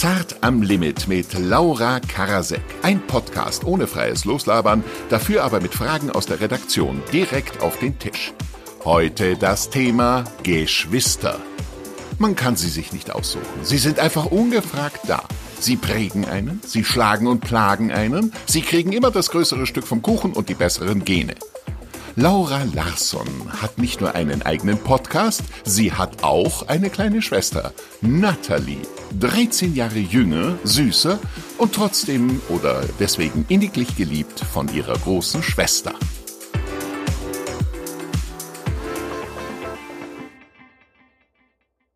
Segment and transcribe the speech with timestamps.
[0.00, 2.62] Zart am Limit mit Laura Karasek.
[2.80, 7.98] Ein Podcast ohne freies Loslabern, dafür aber mit Fragen aus der Redaktion direkt auf den
[7.98, 8.32] Tisch.
[8.86, 11.38] Heute das Thema Geschwister.
[12.18, 13.44] Man kann sie sich nicht aussuchen.
[13.62, 15.24] Sie sind einfach ungefragt da.
[15.58, 20.00] Sie prägen einen, sie schlagen und plagen einen, sie kriegen immer das größere Stück vom
[20.00, 21.34] Kuchen und die besseren Gene.
[22.16, 23.28] Laura Larsson
[23.62, 28.82] hat nicht nur einen eigenen Podcast, sie hat auch eine kleine Schwester, Natalie.
[29.18, 31.18] 13 Jahre jünger, süßer
[31.58, 35.94] und trotzdem oder deswegen inniglich geliebt von ihrer großen Schwester.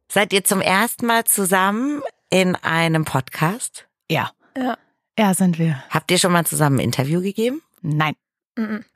[0.08, 3.86] Seid ihr zum ersten Mal zusammen in einem Podcast?
[4.08, 4.30] Ja.
[4.56, 4.78] Ja.
[5.18, 5.82] Ja, sind wir.
[5.90, 7.62] Habt ihr schon mal zusammen ein Interview gegeben?
[7.82, 8.14] Nein.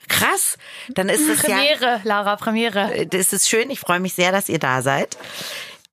[0.09, 0.57] Krass,
[0.89, 2.95] dann ist es ja Premiere, Laura, Premiere.
[2.95, 3.71] Äh, Das ist schön.
[3.71, 5.17] Ich freue mich sehr, dass ihr da seid.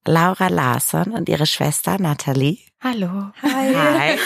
[0.06, 2.60] Laura Larsson und ihre Schwester Nathalie.
[2.84, 3.32] Hallo.
[3.42, 4.20] Hi.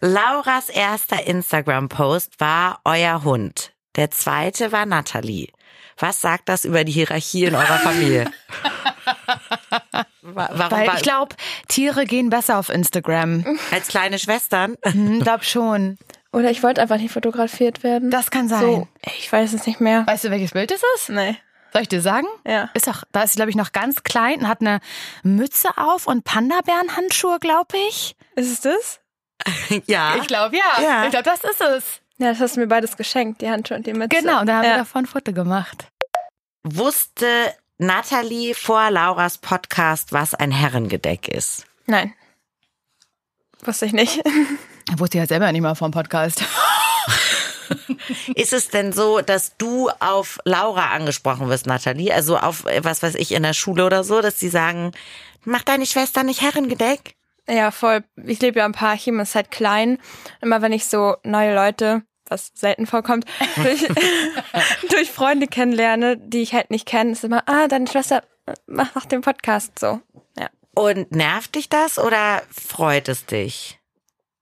[0.00, 3.72] Lauras erster Instagram-Post war euer Hund.
[3.96, 5.48] Der zweite war Nathalie.
[5.98, 8.30] Was sagt das über die Hierarchie in eurer Familie?
[10.22, 11.34] Wa- Warum Weil ich glaube,
[11.68, 13.58] Tiere gehen besser auf Instagram.
[13.72, 14.76] als kleine Schwestern?
[14.84, 15.98] Hm, glaub schon.
[16.38, 18.12] Oder ich wollte einfach nicht fotografiert werden.
[18.12, 18.60] Das kann sein.
[18.60, 20.06] So, ich weiß es nicht mehr.
[20.06, 21.08] Weißt du, welches Bild es ist?
[21.08, 21.36] Nee.
[21.72, 22.28] Soll ich dir sagen?
[22.46, 22.70] Ja.
[22.74, 24.78] Ist auch, da ist sie, glaube ich, noch ganz klein und hat eine
[25.24, 28.14] Mütze auf und Panda-Bären-Handschuhe, glaube ich.
[28.36, 29.00] Ist es das?
[29.86, 30.14] Ja.
[30.14, 30.80] Ich glaube, ja.
[30.80, 31.04] Ja.
[31.06, 31.84] Ich glaube, das ist es.
[32.18, 34.20] Ja, das hast du mir beides geschenkt, die Handschuhe und die Mütze.
[34.20, 34.70] Genau, und dann haben ja.
[34.70, 35.88] wir davon ein Foto gemacht.
[36.62, 41.66] Wusste Nathalie vor Lauras Podcast, was ein Herrengedeck ist?
[41.86, 42.14] Nein.
[43.64, 44.22] Wusste ich nicht.
[44.90, 46.42] Ich wusste ja selber nicht mal vom Podcast.
[48.34, 52.14] Ist es denn so, dass du auf Laura angesprochen wirst, Nathalie?
[52.14, 54.92] Also auf, äh, was weiß ich, in der Schule oder so, dass sie sagen,
[55.44, 57.14] macht deine Schwester nicht Herrengedeck?
[57.48, 58.04] Ja, voll.
[58.24, 59.98] Ich lebe ja im Parchim, ist halt klein.
[60.40, 63.24] Immer wenn ich so neue Leute, was selten vorkommt,
[63.56, 63.86] durch,
[64.90, 68.22] durch Freunde kennenlerne, die ich halt nicht kenne, ist immer, ah, deine Schwester
[68.66, 70.00] macht nach dem Podcast so.
[70.38, 70.48] Ja.
[70.74, 73.77] Und nervt dich das oder freut es dich?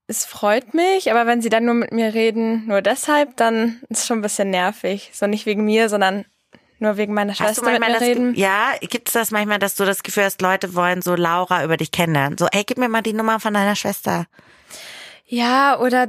[0.09, 4.00] Es freut mich, aber wenn sie dann nur mit mir reden, nur deshalb, dann ist
[4.00, 5.11] es schon ein bisschen nervig.
[5.12, 6.25] So nicht wegen mir, sondern
[6.78, 8.34] nur wegen meiner Hast du Schwester mit manchmal mir das, reden.
[8.37, 11.77] Ja, gibt es das manchmal, dass du das Gefühl hast, Leute wollen so Laura über
[11.77, 12.39] dich kennenlernen?
[12.39, 14.27] So, ey, gib mir mal die Nummer von deiner Schwester.
[15.25, 16.09] Ja, oder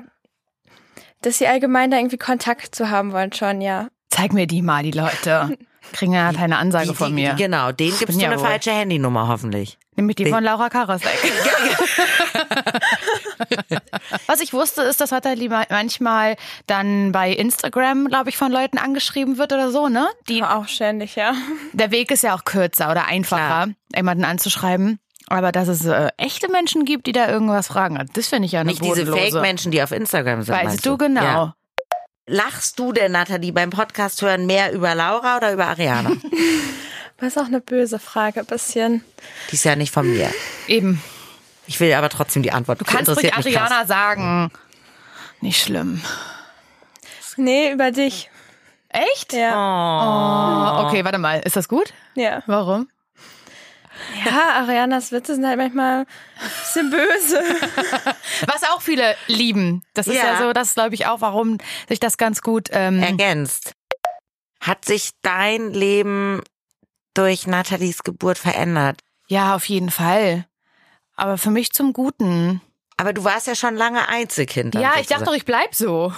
[1.21, 3.87] dass sie allgemein da irgendwie Kontakt zu haben wollen schon, ja.
[4.09, 5.57] Zeig mir die mal, die Leute.
[5.93, 7.33] Kriegen ja keine Ansage Die- von die- mir.
[7.35, 8.45] Genau, denen gibst du ja eine wohl.
[8.47, 9.77] falsche Handynummer hoffentlich.
[9.95, 11.09] Nämlich die Den- von Laura Karasek.
[14.27, 16.35] Was ich wusste, ist, dass ma- manchmal
[16.67, 20.07] dann bei Instagram, glaube ich, von Leuten angeschrieben wird oder so, ne?
[20.29, 21.33] Die, Auch ständig, ja.
[21.73, 24.99] der Weg ist ja auch kürzer oder einfacher, jemanden anzuschreiben.
[25.29, 28.61] Aber dass es äh, echte Menschen gibt, die da irgendwas fragen, das finde ich ja
[28.61, 29.31] eine Nicht diese bodenlose.
[29.31, 30.55] Fake-Menschen, die auf Instagram sind.
[30.55, 31.21] Weißt meinst du genau.
[31.21, 31.55] Ja.
[32.29, 36.11] Lachst du denn, Nathalie, beim Podcast hören mehr über Laura oder über Ariana?
[37.19, 39.03] Das ist auch eine böse Frage, ein bisschen.
[39.49, 40.29] Die ist ja nicht von mir.
[40.67, 41.01] Eben.
[41.65, 42.79] Ich will aber trotzdem die Antwort.
[42.79, 43.71] Du kannst ruhig mich krass.
[43.71, 44.51] Ariana sagen.
[45.41, 45.99] Nicht schlimm.
[47.35, 48.29] Nee, über dich.
[48.89, 49.33] Echt?
[49.33, 50.83] Ja.
[50.83, 51.39] Oh, okay, warte mal.
[51.39, 51.91] Ist das gut?
[52.13, 52.43] Ja.
[52.45, 52.87] Warum?
[54.25, 56.07] Ja, Arianas Witze sind halt manchmal ein
[56.61, 57.39] bisschen böse.
[58.47, 59.83] Was auch viele lieben.
[59.93, 60.37] Das ist ja, Ja.
[60.39, 61.57] so, das glaube ich auch, warum
[61.89, 62.69] sich das ganz gut.
[62.71, 63.73] Ähm, Ergänzt.
[64.59, 66.41] Hat sich dein Leben
[67.13, 68.99] durch Nathalies Geburt verändert?
[69.29, 70.45] ja, auf jeden Fall.
[71.15, 72.61] Aber für mich zum Guten.
[72.99, 74.73] Aber du warst ja schon lange Einzelkind.
[74.73, 75.37] ja, ich dachte doch, sozusagen.
[75.37, 76.11] ich bleib so.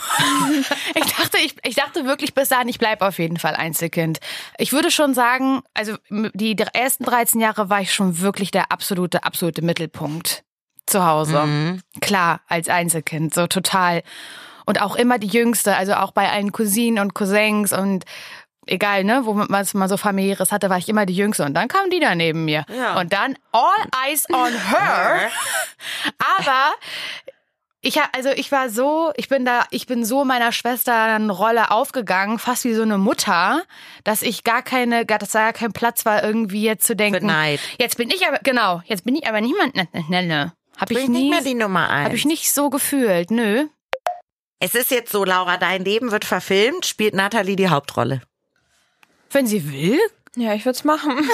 [0.96, 4.20] ich dachte, ich, ich dachte wirklich bis dahin, ich bleib auf jeden Fall Einzelkind.
[4.58, 9.26] Ich würde schon sagen, also die ersten 13 Jahre war ich schon wirklich der absolute,
[9.26, 10.44] absolute Mittelpunkt
[10.86, 11.46] zu Hause.
[11.46, 11.82] Mhm.
[12.00, 14.02] Klar, als Einzelkind, so total.
[14.66, 18.06] Und auch immer die Jüngste, also auch bei allen Cousinen und Cousins und
[18.70, 21.44] egal, ne, wo man was mal so familiäres hatte, war ich immer die Jüngste.
[21.44, 22.66] Und dann kam die da neben mir.
[22.76, 23.00] Ja.
[23.00, 25.30] Und dann all eyes on her.
[26.40, 26.74] Aber
[27.82, 32.66] ich also ich war so, ich bin da, ich bin so meiner Schwesternrolle aufgegangen, fast
[32.66, 33.64] wie so eine Mutter,
[34.04, 37.26] dass ich gar keine, dass da gar kein Platz war, irgendwie jetzt zu denken.
[37.26, 37.62] Neid.
[37.80, 39.76] Jetzt bin ich aber, genau, jetzt bin ich aber niemand
[40.10, 40.54] nenne.
[40.78, 42.06] Hab ich Bring nicht nie, mehr die Nummer ein.
[42.06, 43.68] hab ich nicht so gefühlt, nö.
[44.60, 48.22] Es ist jetzt so, Laura, dein Leben wird verfilmt, spielt Nathalie die Hauptrolle.
[49.32, 50.00] Wenn sie will,
[50.36, 51.18] Ja, ich würde es machen.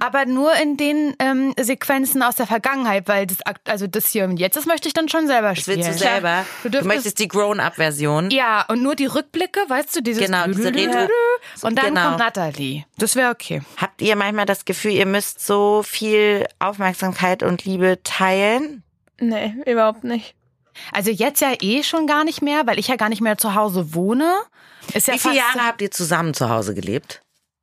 [0.00, 4.36] Aber nur in den ähm, Sequenzen aus der Vergangenheit, weil das, also das hier und
[4.38, 5.78] jetzt, das möchte ich dann schon selber Das spielen.
[5.78, 6.44] willst du selber.
[6.62, 8.30] Du Du, möchtest die Grown-Up-Version.
[8.30, 11.08] Ja, und nur die Rückblicke, weißt du, dieses Genau, diese Retro-
[11.62, 12.04] und dann Genau.
[12.08, 12.84] kommt Natalie.
[12.98, 13.62] Das wäre okay.
[13.78, 18.82] Habt ihr manchmal das Gefühl, ihr müsst so viel Aufmerksamkeit und Liebe teilen?
[19.20, 20.34] Nee, überhaupt nicht.
[20.92, 23.54] Also jetzt ja eh schon gar nicht mehr, weil ich ja gar nicht mehr zu
[23.54, 24.34] Hause wohne.
[24.94, 27.20] Ist ja Wie viele Jahre habt ihr zusammen zu Hause gelebt?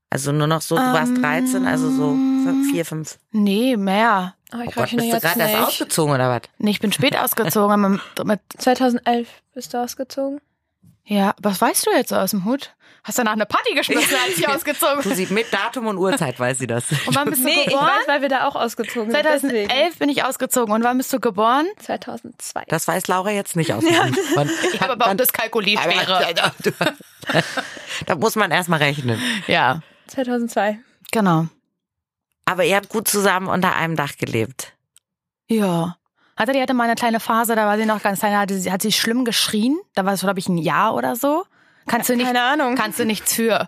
[0.10, 3.18] Also nur noch so, du warst Ähm, 13, also so fünf, vier, fünf.
[3.32, 4.36] Nee, mehr.
[4.54, 6.44] Oh, ich Oh Gott, bist du gerade erst ausgezogen oder was?
[6.58, 7.82] Nee, ich bin spät ausgezogen.
[7.82, 10.40] Mit, mit, 2011 bist du ausgezogen?
[11.06, 12.72] Ja, was weißt du jetzt aus dem Hut?
[13.04, 15.16] Hast danach eine Party geschmissen, als ich ausgezogen Du bin?
[15.16, 16.86] sie mit Datum und Uhrzeit weiß sie das.
[17.06, 17.86] Und wann bist du Nee, ich geboren?
[17.86, 19.24] weiß, weil wir da auch ausgezogen sind.
[19.24, 19.68] deswegen.
[19.70, 20.74] 2011 bin ich ausgezogen.
[20.74, 21.68] Und wann bist du geboren?
[21.84, 22.64] 2002.
[22.68, 23.84] Das weiß Laura jetzt nicht aus.
[23.86, 23.94] dem
[24.34, 26.34] Wann- Ich habe aber auch das kalkuliert wäre.
[28.08, 29.22] da muss man erstmal rechnen.
[29.46, 30.80] Ja, 2002.
[31.12, 31.46] genau.
[32.46, 34.74] Aber ihr habt gut zusammen unter einem Dach gelebt.
[35.48, 35.98] Ja.
[36.38, 38.58] Hatte die hatte mal eine kleine Phase, da war sie noch ganz klein, da hatte
[38.58, 39.80] sie, hat sie schlimm geschrien.
[39.94, 41.46] Da war es, glaube ich, ein Jahr oder so.
[41.88, 42.76] Kannst du nicht, Keine Ahnung.
[42.76, 43.68] kannst du nichts für.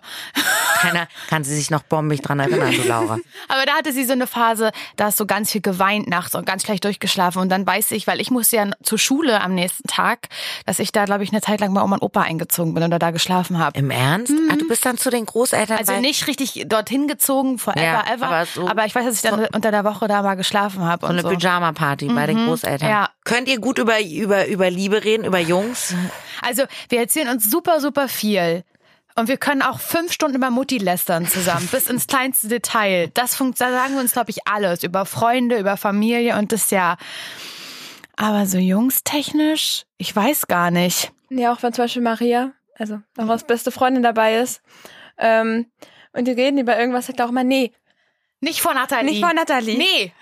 [0.80, 3.18] Keiner kann sie sich noch bombig dran erinnern, du Laura.
[3.48, 6.44] Aber da hatte sie so eine Phase, da hast du ganz viel geweint nachts und
[6.46, 7.40] ganz schlecht durchgeschlafen.
[7.40, 10.28] Und dann weiß ich, weil ich musste ja zur Schule am nächsten Tag,
[10.66, 12.90] dass ich da, glaube ich, eine Zeit lang bei Oma und Opa eingezogen bin und
[12.90, 13.78] da geschlafen habe.
[13.78, 14.32] Im Ernst?
[14.50, 15.78] Ah, du bist dann zu den Großeltern?
[15.78, 18.26] Also nicht richtig dorthin gezogen, forever, Ja, ever.
[18.26, 21.06] aber Aber, so- ich weiß, dass ich dann unter der Woche da mal geschlafen habe.
[21.06, 21.28] So und eine so.
[21.36, 22.88] Pyjama-Party bei den Großeltern.
[22.88, 23.08] ja.
[23.24, 25.94] Könnt ihr gut über, über, über Liebe reden, über Jungs?
[26.42, 28.64] Also wir erzählen uns super, super viel.
[29.16, 33.10] Und wir können auch fünf Stunden über Mutti lästern zusammen, bis ins kleinste Detail.
[33.14, 34.84] Das da sagen wir uns, glaube ich, alles.
[34.84, 36.96] Über Freunde, über Familie und das ja.
[38.16, 41.12] Aber so jungstechnisch, ich weiß gar nicht.
[41.30, 44.62] Ja, auch wenn zum Beispiel Maria, also Laura's beste Freundin dabei ist,
[45.18, 45.66] ähm,
[46.12, 47.72] und die reden über irgendwas, sagt auch immer, nee,
[48.40, 49.10] Nicht von Nathalie.
[49.10, 49.76] nicht von Nathalie.
[49.76, 50.12] Nee.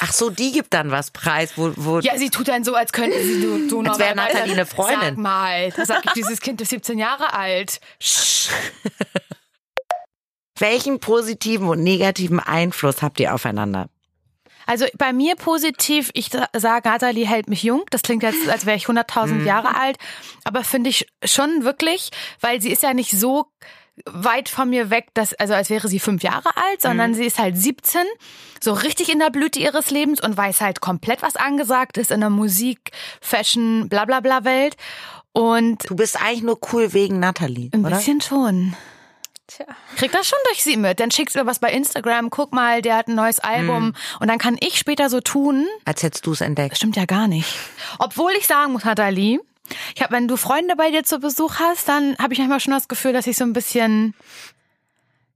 [0.00, 2.92] Ach so, die gibt dann was preis, wo, wo Ja, sie tut dann so, als
[2.92, 5.00] könnte sie so, so Als wäre Nathalie eine Freundin.
[5.00, 7.80] Sag mal, da sag ich, dieses Kind ist 17 Jahre alt.
[8.00, 8.50] Sch.
[10.58, 13.88] welchen positiven und negativen Einfluss habt ihr aufeinander?
[14.66, 17.82] Also bei mir positiv, ich sa- sage, Nathalie hält mich jung.
[17.90, 19.96] Das klingt jetzt, als wäre ich 100.000 Jahre alt.
[20.44, 22.10] Aber finde ich schon wirklich,
[22.40, 23.46] weil sie ist ja nicht so
[24.06, 27.38] weit von mir weg, dass, also als wäre sie fünf Jahre alt, sondern sie ist
[27.38, 28.00] halt 17,
[28.60, 32.20] so richtig in der Blüte ihres Lebens und weiß halt komplett, was angesagt ist in
[32.20, 32.90] der Musik,
[33.20, 34.76] Fashion, bla bla bla Welt.
[35.32, 37.96] Und Du bist eigentlich nur cool wegen Natalie, ein oder?
[37.96, 38.74] bisschen schon.
[39.46, 39.66] Tja.
[39.96, 41.00] Krieg das schon durch sie mit.
[41.00, 43.92] Dann schickst du mir was bei Instagram, guck mal, der hat ein neues Album.
[44.20, 46.76] Und dann kann ich später so tun, Als hättest du es entdeckt.
[46.76, 47.48] Stimmt ja gar nicht.
[47.98, 49.40] Obwohl ich sagen muss, Nathalie,
[49.94, 52.72] ich habe, wenn du Freunde bei dir zu Besuch hast, dann habe ich manchmal schon
[52.72, 54.14] das Gefühl, dass ich so ein bisschen,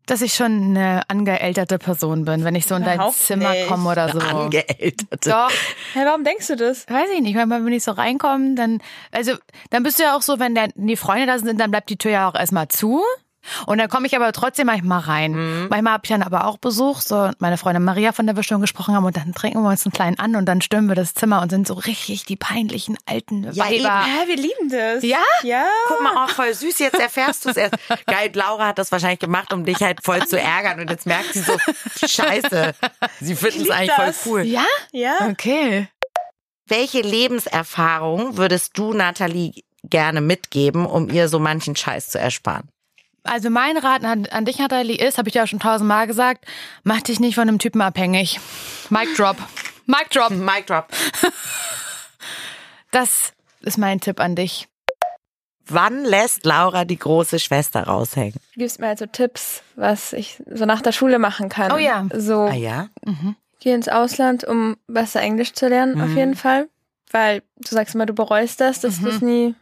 [0.07, 3.67] dass ich schon eine angeälterte Person bin, wenn ich so in dein Überhaupt Zimmer nicht.
[3.69, 4.19] komme oder so.
[4.21, 5.31] Angeälterte.
[5.31, 5.51] Doch,
[5.95, 6.89] Hä, warum denkst du das?
[6.89, 7.35] weiß ich nicht.
[7.35, 8.81] Manchmal, wenn ich so reinkomme, dann,
[9.11, 9.33] also,
[9.71, 11.97] dann bist du ja auch so, wenn der, die Freunde da sind, dann bleibt die
[11.97, 13.03] Tür ja auch erstmal zu.
[13.67, 15.33] Und dann komme ich aber trotzdem manchmal rein.
[15.33, 15.67] Mhm.
[15.69, 18.61] Manchmal habe ich dann aber auch Besuch, so meine Freundin Maria, von der wir schon
[18.61, 21.15] gesprochen haben, und dann trinken wir uns einen kleinen an und dann stürmen wir das
[21.15, 23.85] Zimmer und sind so richtig die peinlichen alten Ja, eben.
[23.85, 24.05] Weiber.
[24.05, 25.05] Hä, wir lieben das.
[25.05, 25.19] Ja?
[25.43, 25.65] Ja.
[25.89, 27.75] Guck mal, auch voll süß, jetzt erfährst du es erst.
[28.07, 30.81] Geil, Laura hat das wahrscheinlich gemacht, um dich halt voll zu ärgern.
[30.81, 31.57] Und jetzt merkt sie so,
[32.07, 32.75] scheiße,
[33.21, 34.27] sie finden es eigentlich voll das.
[34.27, 34.43] cool.
[34.43, 34.65] Ja?
[34.93, 35.29] Ja.
[35.31, 35.89] Okay.
[36.69, 39.53] Welche Lebenserfahrung würdest du Nathalie
[39.85, 42.69] gerne mitgeben, um ihr so manchen Scheiß zu ersparen?
[43.27, 46.45] Also mein Rat an, an dich, Nathalie, ist, habe ich ja auch schon tausendmal gesagt,
[46.85, 48.41] mach dich nicht von einem Typen abhängig.
[48.91, 49.37] Mic drop.
[49.87, 50.31] Mic drop.
[50.31, 50.87] Mic drop.
[52.93, 54.69] Das ist mein Tipp an dich.
[55.69, 58.35] Wann lässt Laura die große Schwester raushängen?
[58.55, 61.73] Du gibst mir also Tipps, was ich so nach der Schule machen kann.
[61.73, 62.07] Oh ja.
[62.15, 62.89] So, Ah ja?
[63.61, 66.69] geh ins Ausland, um besser Englisch zu lernen, auf jeden Fall.
[67.11, 69.55] Weil du sagst immer, du bereust das, dass du es nie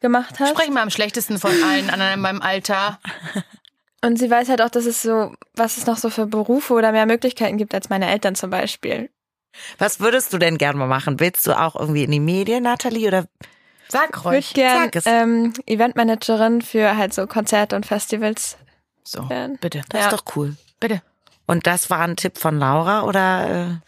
[0.00, 0.50] gemacht hast.
[0.50, 2.98] Sprechen wir am schlechtesten von allen anderen in meinem Alter.
[4.04, 6.90] Und sie weiß halt auch, dass es so, was es noch so für Berufe oder
[6.92, 9.10] mehr Möglichkeiten gibt als meine Eltern zum Beispiel.
[9.78, 11.20] Was würdest du denn gerne mal machen?
[11.20, 13.08] Willst du auch irgendwie in die Medien, Nathalie?
[13.08, 13.26] Oder
[13.88, 14.54] Sag Ich würde ruhig.
[14.54, 15.04] gern sag es.
[15.06, 18.56] ähm, Eventmanagerin für halt so Konzerte und Festivals
[19.04, 19.58] So, werden.
[19.60, 19.82] bitte.
[19.90, 20.06] das Ja.
[20.08, 20.56] ist doch cool.
[20.78, 21.02] Bitte.
[21.46, 23.82] Und das war ein Tipp von Laura oder?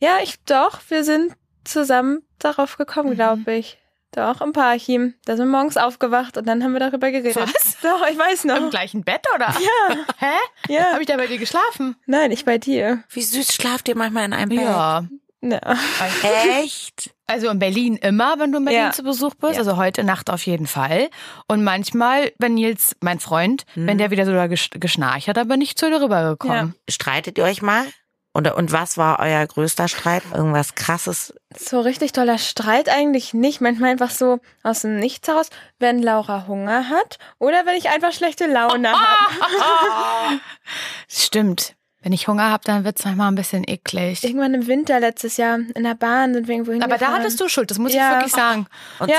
[0.00, 0.80] Ja, ich doch.
[0.88, 1.32] Wir sind
[1.64, 2.84] zusammen darauf Mhm.
[2.84, 3.77] gekommen, glaube ich.
[4.12, 5.14] Doch, im Parchim.
[5.26, 7.36] Da sind wir morgens aufgewacht und dann haben wir darüber geredet.
[7.36, 7.76] Was?
[7.82, 8.56] Doch, ich weiß noch.
[8.56, 9.46] Im gleichen Bett, oder?
[9.48, 9.96] Ja.
[10.18, 10.72] Hä?
[10.72, 10.92] Ja.
[10.92, 11.94] Habe ich da bei dir geschlafen?
[12.06, 13.04] Nein, ich bei dir.
[13.10, 14.60] Wie süß schlaft ihr manchmal in einem Bett?
[14.60, 15.04] Ja.
[15.40, 15.60] Ja.
[16.62, 17.10] Echt?
[17.26, 18.90] Also in Berlin immer, wenn du in Berlin Ja.
[18.92, 19.52] zu Besuch bist.
[19.54, 19.58] Ja.
[19.60, 21.10] Also heute Nacht auf jeden Fall.
[21.46, 25.46] Und manchmal, wenn Nils, mein Freund, wenn der wieder so da gesch- geschnarcht hat, dann
[25.48, 26.74] bin ich zu dir rübergekommen.
[26.90, 27.84] Streitet ihr euch mal?
[28.38, 30.22] Oder, und was war euer größter Streit?
[30.32, 31.34] Irgendwas krasses?
[31.58, 33.60] So richtig toller Streit eigentlich nicht.
[33.60, 38.12] Manchmal einfach so aus dem Nichts heraus, wenn Laura Hunger hat oder wenn ich einfach
[38.12, 40.40] schlechte Laune habe.
[41.08, 41.74] Stimmt.
[42.00, 44.22] Wenn ich Hunger habe, dann wird's manchmal ein bisschen eklig.
[44.22, 47.20] Irgendwann im Winter letztes Jahr in der Bahn sind wir irgendwo Aber da hingefahren.
[47.22, 48.10] hattest du Schuld, das muss Ja.
[48.10, 48.66] ich wirklich sagen.
[49.00, 49.16] Und Ja,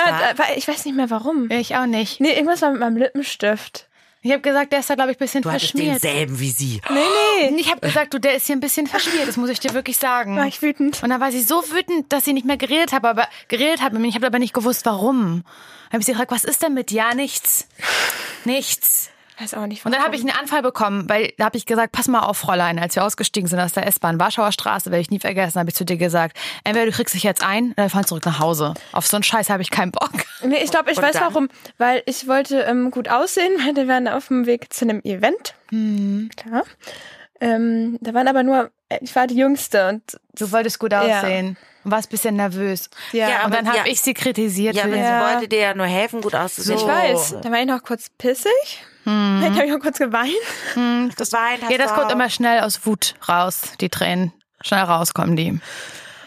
[0.56, 1.52] ich weiß nicht mehr warum.
[1.52, 2.22] Ich auch nicht.
[2.22, 3.89] Nee, irgendwas war mit meinem Lippenstift.
[4.22, 6.04] Ich habe gesagt, der ist da, glaube ich, ein bisschen du verschmiert.
[6.04, 6.82] denselben wie sie.
[6.90, 7.62] Nee, nee.
[7.62, 9.96] Ich habe gesagt, du, der ist hier ein bisschen verschmiert, das muss ich dir wirklich
[9.96, 10.36] sagen.
[10.36, 11.02] War ich wütend.
[11.02, 13.94] Und dann war sie so wütend, dass sie nicht mehr geredet hat, aber geredet hat
[13.94, 14.10] mit mir.
[14.10, 15.44] Ich habe aber nicht gewusst, warum.
[15.44, 16.92] Dann habe ich sie gefragt, was ist denn mit?
[16.92, 17.68] Ja, nichts.
[18.44, 19.10] Nichts.
[19.40, 21.92] Weiß auch nicht Und dann habe ich einen Anfall bekommen, weil da habe ich gesagt,
[21.94, 25.10] pass mal auf, Fräulein, als wir ausgestiegen sind aus der S-Bahn, Warschauer Straße, werde ich
[25.12, 27.90] nie vergessen, habe ich zu dir gesagt, entweder du kriegst dich jetzt ein oder wir
[27.90, 28.74] fahren zurück nach Hause.
[28.92, 30.12] Auf so einen Scheiß habe ich keinen Bock.
[30.44, 31.24] Nee, ich glaube, ich Und weiß dann?
[31.34, 31.50] warum.
[31.78, 35.54] Weil ich wollte ähm, gut aussehen, weil wir waren auf dem Weg zu einem Event.
[35.72, 36.30] Mhm.
[36.36, 36.64] Klar.
[37.42, 40.02] Ähm, da waren aber nur, äh, ich war die Jüngste und
[40.38, 41.02] Du wolltest gut Ja.
[41.20, 42.90] aussehen und warst ein bisschen nervös.
[43.14, 43.84] ja, Ja, Und aber dann habe ja.
[43.88, 44.76] ich sie kritisiert.
[44.76, 45.34] Ja, aber sie Ja.
[45.34, 46.78] wollte dir ja nur helfen, gut auszusehen.
[46.80, 47.36] ich weiß.
[47.42, 48.84] Da war ich noch kurz pissig.
[49.10, 49.42] Mhm.
[49.42, 50.34] Dann habe ich noch kurz geweint.
[51.18, 52.12] Das Wein hast ja, das kommt auch.
[52.12, 54.34] immer schnell aus Wut raus, die Tränen.
[54.62, 55.60] Schnell rauskommen die.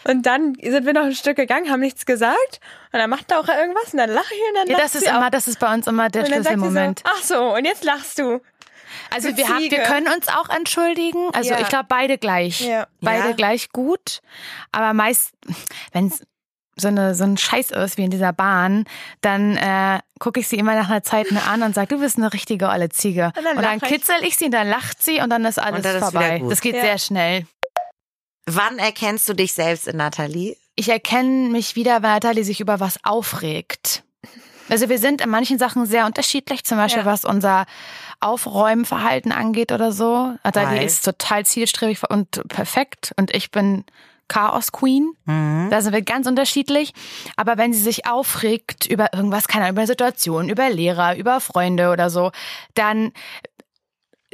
[0.05, 2.59] Und dann sind wir noch ein Stück gegangen, haben nichts gesagt.
[2.91, 5.27] Und dann macht Laura irgendwas und dann lache ich und dann Ja, das ist immer,
[5.27, 5.29] auch.
[5.29, 6.99] das ist bei uns immer der Schlüsselmoment.
[6.99, 8.41] so, ach so, und jetzt lachst du.
[9.11, 11.29] Also wir, haben, wir können uns auch entschuldigen.
[11.33, 11.59] Also Ja.
[11.61, 12.61] ich glaube beide gleich.
[12.61, 12.87] Ja.
[13.01, 13.33] Beide Ja.
[13.35, 14.19] gleich gut.
[14.71, 15.31] Aber meist,
[15.93, 16.23] wenn es
[16.75, 18.85] so, eine, so ein Scheiß ist wie in dieser Bahn,
[19.21, 22.17] dann äh, gucke ich sie immer nach einer Zeit nur an und sage, du bist
[22.17, 23.31] eine richtige olle Ziege.
[23.37, 25.77] Und dann Und dann kitzel ich sie und dann lacht sie und dann ist alles
[25.77, 26.41] Und dann ist vorbei.
[26.49, 26.81] Das geht Ja.
[26.81, 27.45] sehr schnell.
[28.45, 30.57] Wann erkennst du dich selbst in Nathalie?
[30.75, 34.03] Ich erkenne mich wieder, wenn Nathalie sich über was aufregt.
[34.69, 37.05] Also wir sind in manchen Sachen sehr unterschiedlich, zum Beispiel Ja.
[37.05, 37.65] was unser
[38.21, 40.33] Aufräumenverhalten angeht oder so.
[40.43, 43.83] Nathalie ist total zielstrebig und perfekt und ich bin
[44.27, 45.11] Chaos Queen.
[45.25, 46.93] Da sind wir ganz unterschiedlich.
[47.35, 51.91] Aber wenn sie sich aufregt über irgendwas, keine Ahnung, über Situationen, über Lehrer, über Freunde
[51.91, 52.31] oder so,
[52.73, 53.11] dann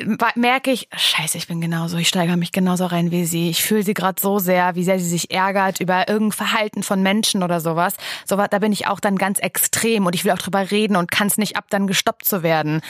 [0.02, 3.50] wa- merke ich, scheiße, ich bin genauso, ich steigere mich genauso rein wie sie.
[3.50, 7.02] Ich fühle sie gerade so sehr, wie sehr sie sich ärgert über irgendein Verhalten von
[7.04, 7.96] Menschen oder sowas.
[8.26, 11.12] So da bin ich auch dann ganz extrem und ich will auch drüber reden und
[11.12, 12.82] kann es nicht ab, dann gestoppt zu werden.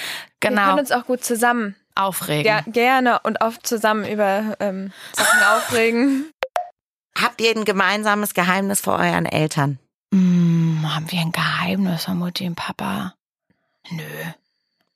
[0.42, 2.46] Wir Genau, können uns auch gut zusammen, aufregen.
[2.46, 6.26] ja, gerne und oft zusammen über ähm, Sachen aufregen.
[7.22, 9.80] Habt ihr ein gemeinsames Geheimnis vor euren Eltern?
[10.14, 13.14] Hm, haben wir ein Geheimnis von Mutti und Papa?
[13.92, 14.04] Nö.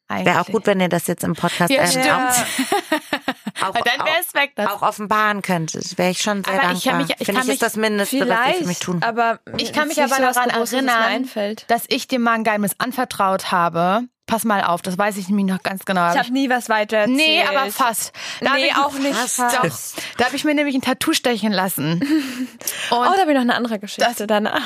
[0.09, 2.05] Wäre auch gut, wenn ihr das jetzt im Podcast Ja, stimmt.
[2.07, 4.51] auch, auch, Dann wäre es weg.
[4.55, 5.97] Das auch offenbaren könntet.
[5.97, 6.77] Wäre ich schon sehr Aber dankbar.
[6.77, 8.79] ich kann mich- ich Finde kann ich, mich ist das Mindeste, was ich für mich
[8.79, 11.65] tun aber Ich kann mich aber daran erinnern, einfällt.
[11.69, 14.03] dass ich dir mal ein Geheimnis anvertraut habe.
[14.25, 16.09] Pass mal auf, das weiß ich nämlich noch ganz genau.
[16.11, 17.17] Ich habe nie was weiter erzählt.
[17.17, 18.13] Nee, aber fast.
[18.39, 19.39] Da Nee, auch nicht Fast.
[19.39, 20.03] Doch.
[20.17, 22.01] Da habe ich mir nämlich ein Tattoo stechen lassen.
[22.91, 24.61] Oh, Und da habe ich noch eine andere Geschichte danach.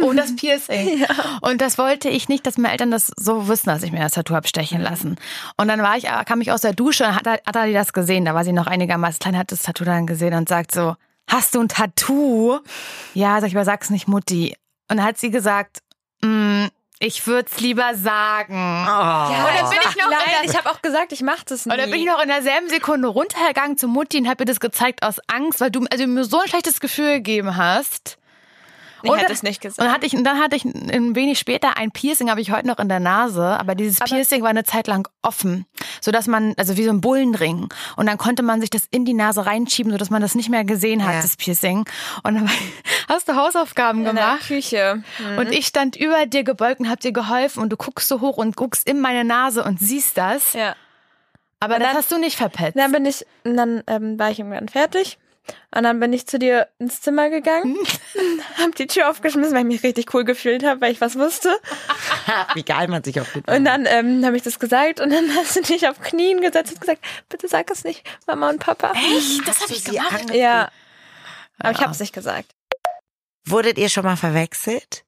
[0.00, 1.04] oh, das Piercing.
[1.40, 4.12] Und das wollte ich nicht, dass meine Eltern das so wissen, dass ich mir das
[4.12, 5.16] Tattoo habe stechen lassen.
[5.56, 8.24] Und dann war ich, kam ich aus der Dusche und hat, hat die das gesehen.
[8.24, 10.96] Da war sie noch einigermaßen klein, hat das Tattoo dann gesehen und sagt so,
[11.28, 12.60] hast du ein Tattoo?
[13.14, 14.56] Ja, sag ich, aber sag's nicht Mutti.
[14.88, 15.78] Und dann hat sie gesagt,
[16.22, 16.66] mm,
[17.00, 18.54] ich würde es lieber sagen.
[18.54, 19.28] Oh.
[19.30, 21.66] Und dann bin ich noch in Nein, der- ich habe auch gesagt, ich mache das
[21.66, 21.72] nie.
[21.72, 24.60] Und dann bin ich noch in derselben Sekunde runtergegangen zu Mutti und habe ihr das
[24.60, 28.18] gezeigt aus Angst, weil du also mir so ein schlechtes Gefühl gegeben hast.
[29.02, 29.78] Ich und hätte dann- es nicht gesagt.
[29.80, 32.50] Und dann hatte ich, und dann hatte ich ein wenig später ein Piercing, habe ich
[32.52, 35.66] heute noch in der Nase, aber dieses Piercing war eine Zeit lang offen,
[36.00, 37.68] so dass man, also wie so ein Bullenring.
[37.96, 40.48] Und dann konnte man sich das in die Nase reinschieben, so dass man das nicht
[40.48, 41.22] mehr gesehen hat, Ja.
[41.22, 41.84] das Piercing.
[42.22, 42.50] Und dann
[43.08, 44.46] hast du Hausaufgaben in der gemacht.
[44.46, 45.02] Küche.
[45.36, 48.36] Und ich stand über dir gebeugt und hab dir geholfen und du guckst so hoch
[48.36, 50.52] und guckst in meine Nase und siehst das.
[50.54, 50.74] Ja.
[51.60, 52.76] Aber Und das dann- hast du nicht verpetzt.
[52.78, 55.18] Dann bin ich, dann ähm, war ich irgendwann fertig.
[55.74, 57.76] Und dann bin ich zu dir ins Zimmer gegangen,
[58.58, 61.58] hab die Tür aufgeschmissen, weil ich mich richtig cool gefühlt habe, weil ich was wusste.
[62.54, 63.48] Wie geil man sich auch fühlt.
[63.50, 66.72] Und dann ähm, habe ich das gesagt und dann hast du dich auf Knien gesetzt
[66.72, 68.92] und gesagt, bitte sag es nicht, Mama und Papa.
[68.92, 69.46] Echt?
[69.46, 70.34] Das habe ich gemacht.
[70.34, 70.70] Ja.
[71.58, 72.50] Aber ich habe es nicht gesagt.
[73.44, 75.04] Wurdet ihr schon mal verwechselt?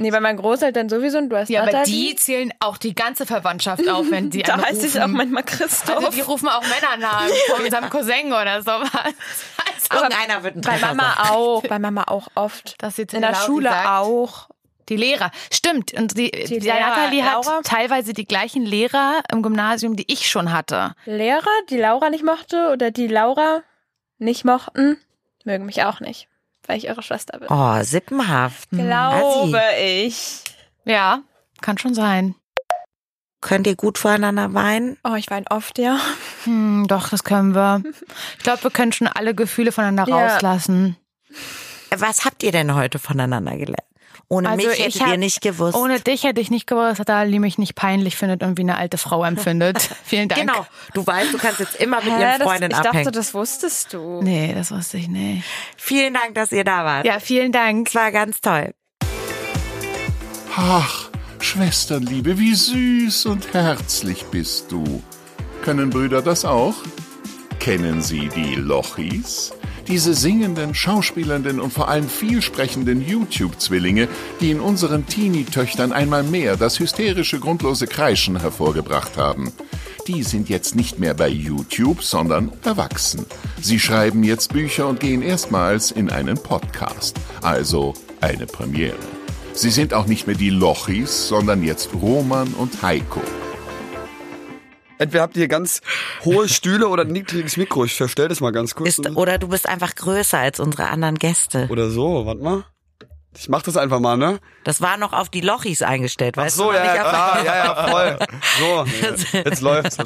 [0.00, 2.10] Nee, bei meinen Großeltern sowieso und du hast Ja, aber Nathalie.
[2.10, 4.68] die zählen auch die ganze Verwandtschaft auf, wenn die Da anrufen.
[4.70, 5.96] heißt ich auch manchmal Christoph.
[5.96, 8.90] Also die rufen auch Männernamen von unserem Cousin oder sowas.
[8.94, 11.30] Also, Irgendeiner wird ein bei Treffer Mama sein.
[11.30, 11.62] auch.
[11.62, 12.74] Bei Mama auch oft.
[12.78, 13.88] Das jetzt In der Laura Schule gesagt.
[13.88, 14.48] auch.
[14.88, 15.30] Die Lehrer.
[15.52, 15.92] Stimmt.
[15.92, 17.60] Und die, die, Lehrer, Nathalie hat Laura?
[17.62, 20.94] teilweise die gleichen Lehrer im Gymnasium, die ich schon hatte.
[21.04, 23.62] Lehrer, die Laura nicht mochte oder die Laura
[24.18, 24.96] nicht mochten,
[25.44, 26.26] mögen mich auch nicht.
[26.70, 27.48] Weil ich ihre Schwester bin.
[27.50, 28.70] Oh, sippenhaft.
[28.70, 30.44] Glaube ich.
[30.84, 31.22] Ja,
[31.60, 32.36] kann schon sein.
[33.40, 34.96] Könnt ihr gut voreinander weinen?
[35.02, 35.98] Oh, ich weine oft, ja.
[36.44, 37.82] Hm, doch, das können wir.
[38.38, 40.34] Ich glaube, wir können schon alle Gefühle voneinander Ja.
[40.34, 40.96] rauslassen.
[41.96, 43.89] Was habt ihr denn heute voneinander gelernt?
[44.32, 45.76] Ohne Also mich ich hättet hab- ihr nicht gewusst.
[45.76, 48.76] Ohne dich hätte ich nicht gewusst, dass Ali mich nicht peinlich findet und wie eine
[48.76, 49.76] alte Frau empfindet.
[50.04, 50.40] Vielen Dank.
[50.42, 50.64] Genau.
[50.94, 53.12] Du weißt, du kannst jetzt immer mit Hä, ihren Freundinnen ich dachte, abhängen.
[53.12, 54.20] das wusstest du.
[54.22, 55.42] Nee, das wusste ich nicht.
[55.76, 57.06] Vielen Dank, dass ihr da wart.
[57.06, 57.88] Ja, vielen Dank.
[57.88, 58.72] Es war ganz toll.
[60.56, 61.10] Ach,
[61.40, 65.02] Schwesternliebe, wie süß und herzlich bist du.
[65.62, 66.74] Können Brüder das auch?
[67.58, 69.52] Kennen Sie die Lochis?
[69.90, 74.06] Diese singenden, schauspielenden und vor allem vielsprechenden YouTube-Zwillinge,
[74.40, 79.52] die in unseren Teenie-Töchtern einmal mehr das hysterische, grundlose Kreischen hervorgebracht haben.
[80.06, 83.26] Die sind jetzt nicht mehr bei YouTube, sondern erwachsen.
[83.60, 87.16] Sie schreiben jetzt Bücher und gehen erstmals in einen Podcast.
[87.42, 88.94] Also eine Premiere.
[89.54, 93.22] Sie sind auch nicht mehr die Lochis, sondern jetzt Roman und Heiko.
[95.00, 95.80] Entweder habt ihr ganz
[96.26, 97.86] hohe Stühle oder ein niedriges Mikro.
[97.86, 98.98] Ich verstell das mal ganz kurz.
[98.98, 101.68] Ist, oder du bist einfach größer als unsere anderen Gäste.
[101.70, 102.64] Oder so, warte mal.
[103.38, 104.40] Ich mach das einfach mal, ne?
[104.64, 106.76] Das war noch auf die Lochis eingestellt, weißt So, du?
[106.76, 108.18] ja, nicht ja, klar, ja, ja, voll.
[108.58, 108.84] So,
[109.38, 109.96] jetzt läuft's.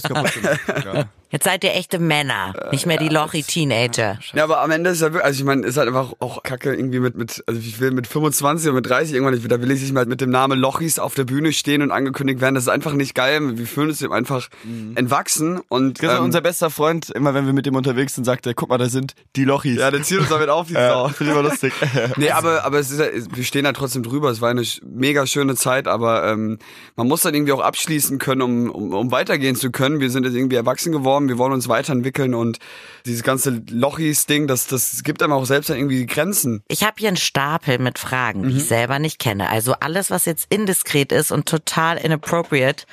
[1.30, 4.20] Jetzt seid ihr echte Männer, nicht mehr die Lochi-Teenager.
[4.34, 6.72] Ja, aber am Ende ist ja wirklich, also ich meine, ist halt einfach auch kacke
[6.72, 9.68] irgendwie mit, mit, also ich will mit 25 oder mit 30 irgendwann nicht, da will
[9.72, 12.54] ich nicht mal mit dem Namen Lochis auf der Bühne stehen und angekündigt werden.
[12.54, 13.58] Das ist einfach nicht geil.
[13.58, 14.48] Wir fühlen uns dem einfach
[14.94, 18.22] entwachsen und, Das ist ähm, unser bester Freund, immer wenn wir mit dem unterwegs sind,
[18.24, 19.78] sagt er, guck mal, da sind die Lochis.
[19.80, 20.80] ja, der zieht uns damit auf, die Sau.
[20.80, 21.72] ja, finde ich immer lustig.
[22.16, 24.30] Nee, aber, aber es ist ja, wir stehen da trotzdem drüber.
[24.30, 26.58] Es war eine mega schöne Zeit, aber ähm,
[26.96, 30.00] man muss dann irgendwie auch abschließen können, um, um, um weitergehen zu können.
[30.00, 32.58] Wir sind jetzt irgendwie erwachsen geworden, wir wollen uns weiterentwickeln und
[33.06, 36.62] dieses ganze Lochis-Ding, das, das gibt einem auch selbst dann irgendwie Grenzen.
[36.68, 38.56] Ich habe hier einen Stapel mit Fragen, die Mhm.
[38.56, 39.48] ich selber nicht kenne.
[39.50, 42.84] Also alles, was jetzt indiskret ist und total inappropriate,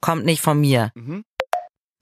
[0.00, 0.90] kommt nicht von mir.
[0.94, 1.24] Mhm.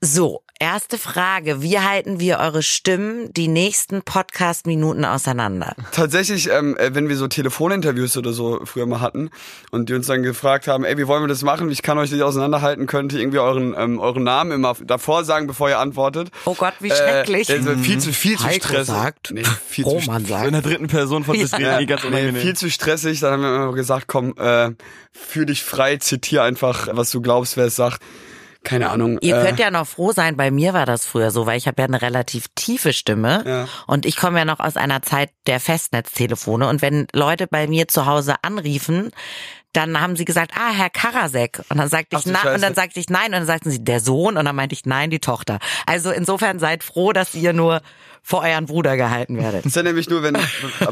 [0.01, 1.61] So, erste Frage.
[1.61, 5.75] Wie halten wir eure Stimmen die nächsten Podcast-Minuten auseinander?
[5.91, 9.29] Tatsächlich, ähm, äh, wenn wir so Telefoninterviews oder so früher mal hatten
[9.71, 11.69] und die uns dann gefragt haben, ey, wie wollen wir das machen?
[11.71, 15.47] Ich kann euch nicht auseinanderhalten, könnt ihr irgendwie euren, ähm, euren Namen immer davor sagen,
[15.47, 16.29] bevor ihr antwortet.
[16.45, 17.49] Oh Gott, wie schrecklich.
[17.49, 18.85] Äh, also viel zu, viel zu stressig.
[18.87, 20.53] sagt, nee, viel zu Roman in sagt.
[20.53, 21.57] der dritten Person von das Ja.
[21.57, 22.41] Reden, die ganz Nee, unangenehm.
[22.41, 23.19] viel zu stressig.
[23.19, 24.71] Dann haben wir immer gesagt, komm, äh,
[25.11, 28.01] fühl dich frei, zitier einfach, was du glaubst, wer es sagt.
[28.65, 29.17] Keine Ahnung.
[29.21, 31.67] Ihr äh, könnt ja noch froh sein, bei mir war das früher so, weil ich
[31.67, 33.67] habe ja eine relativ tiefe Stimme Ja.
[33.87, 37.87] und ich komme ja noch aus einer Zeit der Festnetztelefone und wenn Leute bei mir
[37.87, 39.11] zu Hause anriefen,
[39.71, 41.61] dann haben sie gesagt, ah, Herr Karasek.
[41.69, 43.83] Und dann sagte Ach ich, na, und dann sagte ich nein und dann sagten sie,
[43.83, 45.59] der Sohn und dann meinte ich, nein, die Tochter.
[45.85, 47.81] Also insofern seid froh, dass ihr nur
[48.27, 49.59] vor euren Bruder gehalten werdet.
[49.59, 50.35] Das ist ja nämlich nur, wenn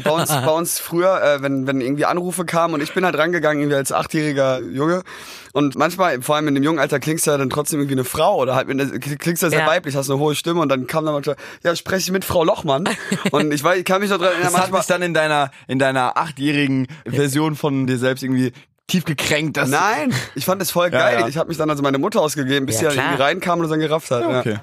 [0.04, 3.18] bei uns, bei uns früher, äh, wenn, wenn irgendwie Anrufe kamen und ich bin halt
[3.18, 5.02] rangegangen, irgendwie als achtjähriger Junge.
[5.52, 8.04] Und manchmal, vor allem in dem jungen Alter, klingst du ja dann trotzdem irgendwie eine
[8.04, 8.68] Frau oder halt
[9.18, 9.66] klingst du ja sehr Ja.
[9.66, 12.44] weiblich, hast eine hohe Stimme und dann kam dann manchmal, ja, spreche ich mit Frau
[12.44, 12.88] Lochmann.
[13.32, 14.80] Und ich weiß, ich kann mich noch dran erinnern, Das hat manchmal.
[14.82, 18.52] mich dann in deiner, in deiner achtjährigen Version von dir selbst irgendwie
[18.86, 19.56] tief gekränkt.
[19.56, 21.18] Dass Nein, ich fand das voll Ja, geil.
[21.20, 21.26] ja.
[21.28, 23.06] Ich habe mich dann also meine Mutter ausgegeben, bis Ja, sie klar.
[23.06, 24.22] irgendwie reinkam und es dann gerafft hat.
[24.22, 24.38] Ja.
[24.38, 24.58] Okay.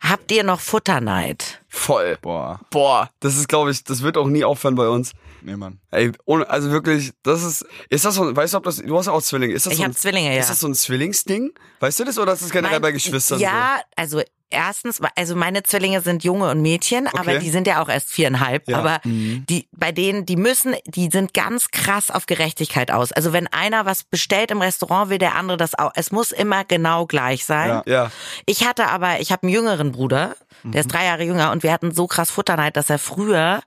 [0.00, 1.62] Habt ihr noch Futterneid?
[1.68, 2.16] Voll.
[2.22, 2.60] Boah.
[2.70, 5.12] Boah, das ist, glaube ich, das wird auch nie aufhören bei uns.
[5.42, 5.78] Nee, Mann.
[5.90, 9.06] Ey, ohne, also wirklich, das ist, ist das so, weißt du, ob das, du hast
[9.06, 10.40] ja auch Zwillinge, ist das Ich so hab ein, Zwillinge, ja.
[10.40, 11.52] Ist das so ein Zwillingsding?
[11.80, 15.62] Weißt du das oder ist das generell Mein- bei Geschwistern Ja, also erstens, also meine
[15.62, 17.38] Zwillinge sind Junge und Mädchen, aber Okay.
[17.38, 18.68] die sind ja auch erst viereinhalb.
[18.68, 18.78] Ja.
[18.78, 23.12] Aber die, bei denen, die müssen, die sind ganz krass auf Gerechtigkeit aus.
[23.12, 25.92] Also wenn einer was bestellt im Restaurant, will der andere das auch.
[25.94, 27.68] Es muss immer genau gleich sein.
[27.68, 27.82] Ja.
[27.86, 28.10] Ja.
[28.46, 31.72] Ich hatte aber, ich habe einen jüngeren Bruder, der ist drei Jahre jünger und wir
[31.72, 33.62] hatten so krass Futterneid, dass er früher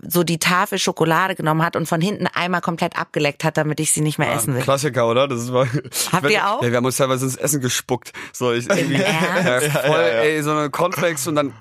[0.00, 3.92] so die Tafel Schokolade genommen hat und von hinten einmal komplett abgeleckt hat, damit ich
[3.92, 4.62] sie nicht mehr essen will.
[4.62, 5.28] Klassiker, oder?
[5.28, 5.68] Das ist mal,
[6.12, 6.62] Habt ihr auch?
[6.62, 8.12] Ja, wir haben uns teilweise ins Essen gespuckt.
[8.32, 10.04] So, ich irgendwie, ja, voll,
[10.36, 11.52] ey, so eine Cornflakes und dann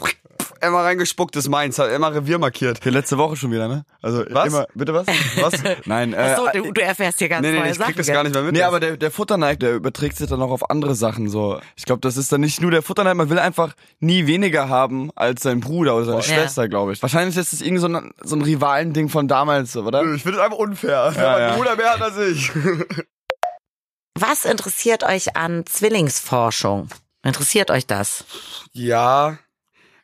[0.62, 2.80] immer reingespuckt, ist meins, hat immer Revier markiert.
[2.84, 3.86] Für letzte Woche schon wieder, ne?
[4.02, 4.48] Also Was?
[4.48, 5.06] immer, bitte was?
[5.40, 5.54] Was?
[5.86, 7.88] Nein, äh, Ach so, du, du erfährst hier ganz Nee, nee, neue nee, ich Sachen.
[7.90, 8.54] krieg das gar nicht mehr mit.
[8.54, 11.30] Nee, aber der, der Futterneid, der überträgt sich dann auch auf andere Sachen.
[11.30, 14.68] So, ich glaube, das ist dann nicht nur der Futterneid, man will einfach nie weniger
[14.68, 16.24] haben als sein Bruder oder seine Ja.
[16.24, 17.02] Schwester, glaube ich.
[17.02, 20.02] Wahrscheinlich ist das irgendwie so ein, so ein Rivalending von damals, oder?
[20.14, 21.14] ich finde es einfach unfair.
[21.16, 21.56] Ja, mein ja.
[21.56, 22.52] Bruder mehr hat als ich.
[24.20, 26.90] Was interessiert euch an Zwillingsforschung?
[27.28, 28.26] Interessiert euch das?
[28.72, 29.38] Ja,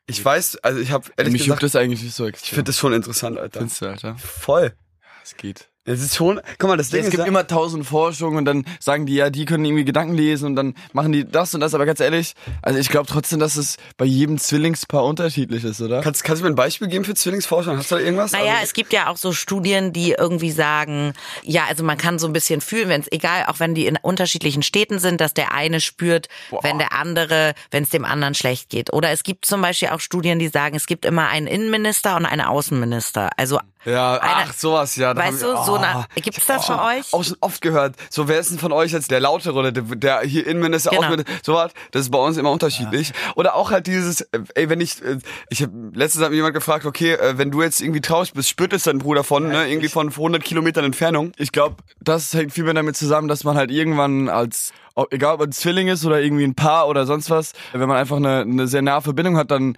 [0.06, 2.64] ich weiß, also ich habe ehrlich Mich gesagt, juckt das eigentlich nicht so ich finde
[2.64, 3.60] das schon interessant, Alter.
[3.60, 4.18] Findest du, Alter?
[4.18, 4.76] Voll.
[5.24, 5.70] Es geht.
[5.86, 8.46] Es ist schon, guck mal, das Ding es ist, gibt ja- immer tausend Forschungen und
[8.46, 11.60] dann sagen die, ja, die können irgendwie Gedanken lesen und dann machen die das und
[11.60, 11.74] das.
[11.74, 16.00] Aber ganz ehrlich, also ich glaube trotzdem, dass es bei jedem Zwillingspaar unterschiedlich ist, oder?
[16.00, 17.76] kannst, kannst du mir ein Beispiel geben für Zwillingsforschung?
[17.78, 18.32] Hast du da irgendwas?
[18.32, 22.18] Naja, Also- es gibt ja auch so Studien, die irgendwie sagen, ja, also man kann
[22.18, 25.34] so ein bisschen fühlen, wenn es egal, auch wenn die in unterschiedlichen Städten sind, dass
[25.34, 26.30] der eine spürt,
[26.62, 28.94] wenn der andere, wenn es dem anderen schlecht geht.
[28.94, 32.26] Oder es gibt zum Beispiel auch Studien, die sagen, es gibt immer einen Innenminister und
[32.26, 33.32] einen Außenminister.
[33.36, 35.14] Also Ja, eine- ach, sowas, ja.
[35.14, 37.12] da Weißt wir- du, so eine- oh, gibt's ich das für euch?
[37.14, 37.96] Auch schon oft gehört.
[38.10, 41.02] So, wer ist denn von euch jetzt der Lautere oder der, der hier Innenminister, Genau.
[41.04, 41.72] Außenminister, sowas?
[41.92, 43.12] Das ist bei uns immer unterschiedlich.
[43.36, 45.18] Oder auch halt dieses, äh, ey, wenn ich, äh,
[45.50, 48.50] ich habe letztens hat mich jemand gefragt, okay, äh, wenn du jetzt irgendwie traurig bist,
[48.50, 51.32] spürt es dein Bruder von, ne, irgendwie von 100 Kilometern Entfernung.
[51.38, 55.34] Ich glaube, das hängt viel mehr damit zusammen, dass man halt irgendwann als, ob- egal
[55.36, 58.18] ob man ein Zwilling ist oder irgendwie ein Paar oder sonst was, wenn man einfach
[58.18, 59.78] eine, eine sehr nahe Verbindung hat, dann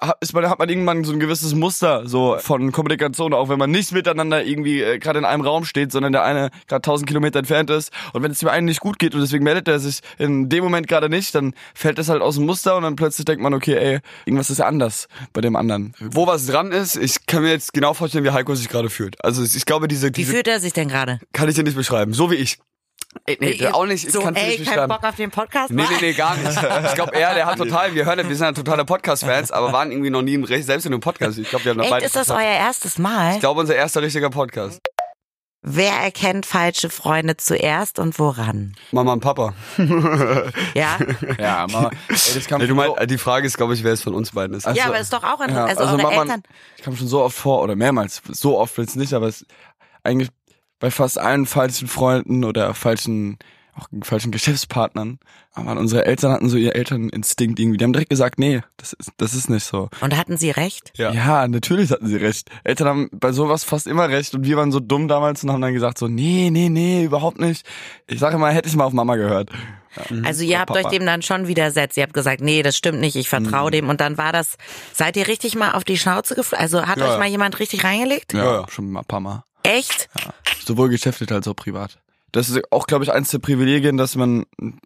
[0.00, 3.58] hat, ist man, hat man irgendwann so ein gewisses Muster so von Kommunikation, auch wenn
[3.58, 7.06] man nicht miteinander irgendwie äh, gerade in einem Raum steht, sondern der eine gerade 1000
[7.08, 7.90] Kilometer entfernt ist.
[8.12, 10.64] Und wenn es dem einen nicht gut geht und deswegen meldet er sich in dem
[10.64, 13.54] Moment gerade nicht, dann fällt das halt aus dem Muster und dann plötzlich denkt man,
[13.54, 15.94] okay, ey, irgendwas ist ja anders bei dem anderen.
[16.00, 19.22] Wo was dran ist, ich kann mir jetzt genau vorstellen, wie Heiko sich gerade fühlt.
[19.24, 21.18] Also ich glaube, diese, wie diese fühlt er sich denn gerade?
[21.32, 22.12] kann ich dir nicht beschreiben.
[22.14, 22.58] So wie ich.
[23.26, 24.88] Ey, nee, auch nicht, ich so, kann es ey, nicht kein.
[24.88, 25.70] Bock auf den Podcast?
[25.70, 26.50] Nee, nee, nee, gar nicht.
[26.86, 29.72] Ich glaube, er, der hat total, wir hören, ja, wir sind ja totale Podcast-Fans, aber
[29.72, 31.38] waren irgendwie noch nie im, Re- selbst in einem Podcast.
[31.38, 32.06] Ich glaube, wir haben da Echt, beide.
[32.06, 33.34] ist das euer erstes Mal?
[33.34, 34.80] ich glaube, unser erster richtiger Podcast.
[35.66, 38.74] Wer erkennt falsche Freunde zuerst und woran?
[38.92, 39.54] Mama und Papa.
[40.74, 40.98] Ja?
[41.38, 43.92] Ja, Mama, ey, das kam Nee, du so- meinst, die Frage ist, glaube ich, wer
[43.92, 44.66] es von uns beiden ist.
[44.74, 45.54] ja, aber ist doch auch interessant.
[45.56, 46.42] Ja, also, also eure Mama, Eltern.
[46.76, 49.46] ich kam schon so oft vor, oder mehrmals, so oft jetzt nicht, aber es
[50.02, 50.28] eigentlich
[50.84, 53.38] bei fast allen falschen Freunden oder falschen,
[53.74, 55.18] auch falschen Geschäftspartnern,
[55.54, 57.78] aber unsere Eltern hatten so ihr Elterninstinkt irgendwie.
[57.78, 59.88] Die haben direkt gesagt, nee, das ist, das ist nicht so.
[60.02, 60.92] Und hatten sie recht?
[60.96, 61.10] Ja.
[61.10, 61.48] Ja.
[61.48, 62.50] natürlich hatten sie recht.
[62.64, 65.62] Eltern haben bei sowas fast immer recht und wir waren so dumm damals und haben
[65.62, 67.64] dann gesagt so, nee, nee, nee, überhaupt nicht.
[68.06, 69.48] Ich sage immer, hätte ich mal auf Mama gehört.
[69.96, 70.02] Ja.
[70.22, 70.80] Also ihr habt Papa.
[70.80, 71.96] euch dem dann schon widersetzt.
[71.96, 73.88] Ihr habt gesagt, nee, das stimmt nicht, ich vertraue dem.
[73.88, 74.58] Und dann war das,
[74.92, 76.62] seid ihr richtig mal auf die Schnauze geflogen?
[76.62, 77.18] Also hat Ja, euch ja.
[77.18, 78.34] mal jemand richtig reingelegt?
[78.34, 78.66] Ja, Ja.
[78.68, 79.44] schon mal ein paar Mal.
[79.66, 80.10] Echt?
[80.66, 81.98] Sowohl geschäftlich als auch privat.
[82.32, 84.80] Das ist auch, glaube ich, eins der Privilegien, dass man einen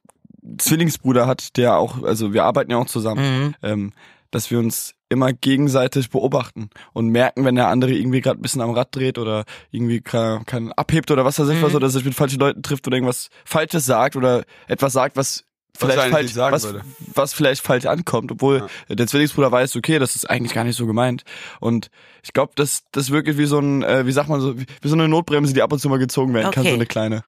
[0.59, 3.55] Zwillingsbruder hat, der auch, also wir arbeiten ja auch zusammen, Mhm.
[3.63, 3.93] ähm,
[4.31, 8.61] dass wir uns immer gegenseitig beobachten und merken, wenn der andere irgendwie gerade ein bisschen
[8.61, 12.05] am Rad dreht oder irgendwie kein, kein abhebt oder was weiß ich was oder sich
[12.05, 15.45] mit falschen Leuten trifft oder irgendwas Falsches sagt oder etwas sagt, was
[15.77, 16.83] vielleicht falsch, was, würde.
[17.15, 20.87] was vielleicht falsch ankommt, obwohl der Zwillingsbruder weiß, okay, das ist eigentlich gar nicht so
[20.87, 21.25] gemeint.
[21.61, 21.91] Und
[22.23, 24.67] ich glaube, das das ist wirklich wie so ein, äh, wie sagt man so, wie,
[24.83, 26.71] wie so eine Notbremse, die ab und zu mal gezogen werden kann, Okay.
[26.71, 27.25] so eine kleine.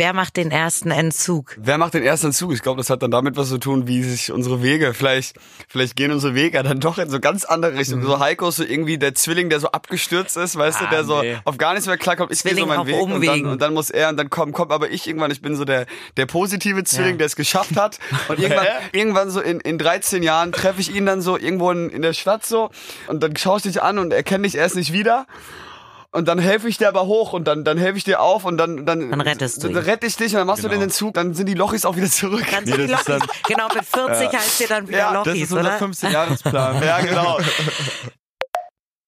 [0.00, 1.54] Wer macht den ersten Entzug?
[1.58, 2.54] Wer macht den ersten Zug?
[2.54, 5.36] Ich glaube, das hat dann damit was zu tun, wie sich unsere Wege, vielleicht,
[5.68, 8.02] vielleicht gehen unsere Wege dann doch in so ganz andere Richtungen.
[8.02, 11.04] So Heiko ist so irgendwie der Zwilling, der so abgestürzt ist, weißt du, Ah, der
[11.04, 11.36] so nee.
[11.44, 12.32] auf gar nichts mehr klarkommt.
[12.32, 14.72] Ich gehe so meinen Weg und dann, und dann muss er und dann kommt, kommt
[14.72, 15.84] aber ich irgendwann, ich bin so der,
[16.16, 17.16] der positive Zwilling, Ja.
[17.18, 17.98] der es geschafft hat.
[18.28, 21.90] Und irgendwann, irgendwann so in, in 13 Jahren treffe ich ihn dann so irgendwo in,
[21.90, 22.70] in der Stadt so
[23.08, 25.26] und dann schaue ich dich an und erkenne dich erst nicht wieder.
[26.12, 28.56] Und dann helfe ich dir aber hoch und dann, dann helfe ich dir auf und
[28.58, 29.88] dann, dann, Dann rettest du dann ihn.
[29.88, 30.80] rette ich dich und dann machst du Genau.
[30.80, 32.44] den Zug, dann sind die Lochis auch wieder zurück.
[32.50, 33.28] Dann sind die das ist Lochis.
[33.46, 35.86] Genau, mit 40 heißt ihr dann wieder Ja, das Das Lochis, ist unser oder?
[35.86, 36.82] 15-Jahresplan.
[36.84, 37.38] Ja, genau.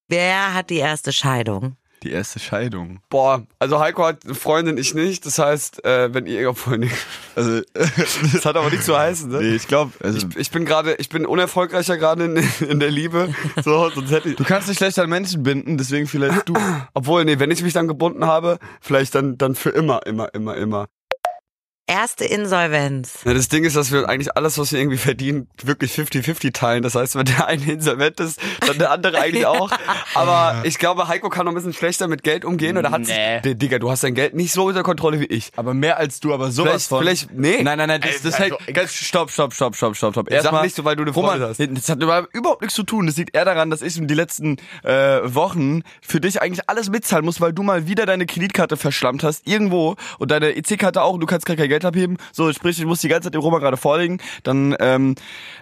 [0.08, 1.76] Wer hat die erste Scheidung?
[2.02, 3.00] Die erste Scheidung.
[3.08, 5.24] Boah, also Heiko hat eine Freundin, ich nicht.
[5.24, 6.94] Das heißt, äh, wenn ihr obwohl nicht.
[7.36, 9.38] Also, Das hat aber nichts zu heißen, ne?
[9.38, 12.36] nee, ich glaube, also, Ich, ich bin gerade, ich bin unerfolgreicher gerade in,
[12.68, 13.34] in der Liebe.
[13.62, 14.36] So, sonst hätte ich.
[14.36, 16.54] du kannst dich schlecht an Menschen binden, deswegen vielleicht du.
[16.94, 20.56] Obwohl, nee, wenn ich mich dann gebunden habe, vielleicht dann, dann für immer, immer, immer,
[20.56, 20.88] immer.
[21.88, 23.18] Erste Insolvenz.
[23.24, 26.82] Ja, das Ding ist, dass wir eigentlich alles, was wir irgendwie verdienen, wirklich 50-50 teilen.
[26.84, 29.70] Das heißt, wenn der eine insolvent ist, dann der andere eigentlich auch.
[30.14, 32.78] Aber ich glaube, Heiko kann noch ein bisschen schlechter mit Geld umgehen.
[32.78, 33.40] Oder hat Nee.
[33.42, 35.50] sich, Digga, du hast dein Geld nicht so unter Kontrolle wie ich.
[35.56, 36.98] Aber mehr als du, aber sowas Vielleicht, von.
[37.00, 37.62] vielleicht, nee.
[37.62, 40.28] Nein, nein, nein, das, Ey, das also, hält, ganz, stopp, stopp, stopp, stopp, stopp, stopp.
[40.30, 41.82] Sag nicht so, weil du eine Roman, Freundin hast.
[41.82, 43.06] das hat überhaupt überhaupt nichts zu tun.
[43.06, 46.90] Das liegt eher daran, dass ich in die letzten äh, Wochen für dich eigentlich alles
[46.90, 51.14] mitzahlen muss, weil du mal wieder deine Kreditkarte verschlammt hast, irgendwo, und deine EC-Karte auch,
[51.14, 52.16] und du kannst gar kein Geld abheben.
[52.32, 54.18] So, sprich, ich muss die ganze Zeit dem Roman gerade vorlegen.
[54.42, 55.14] Dann, ähm,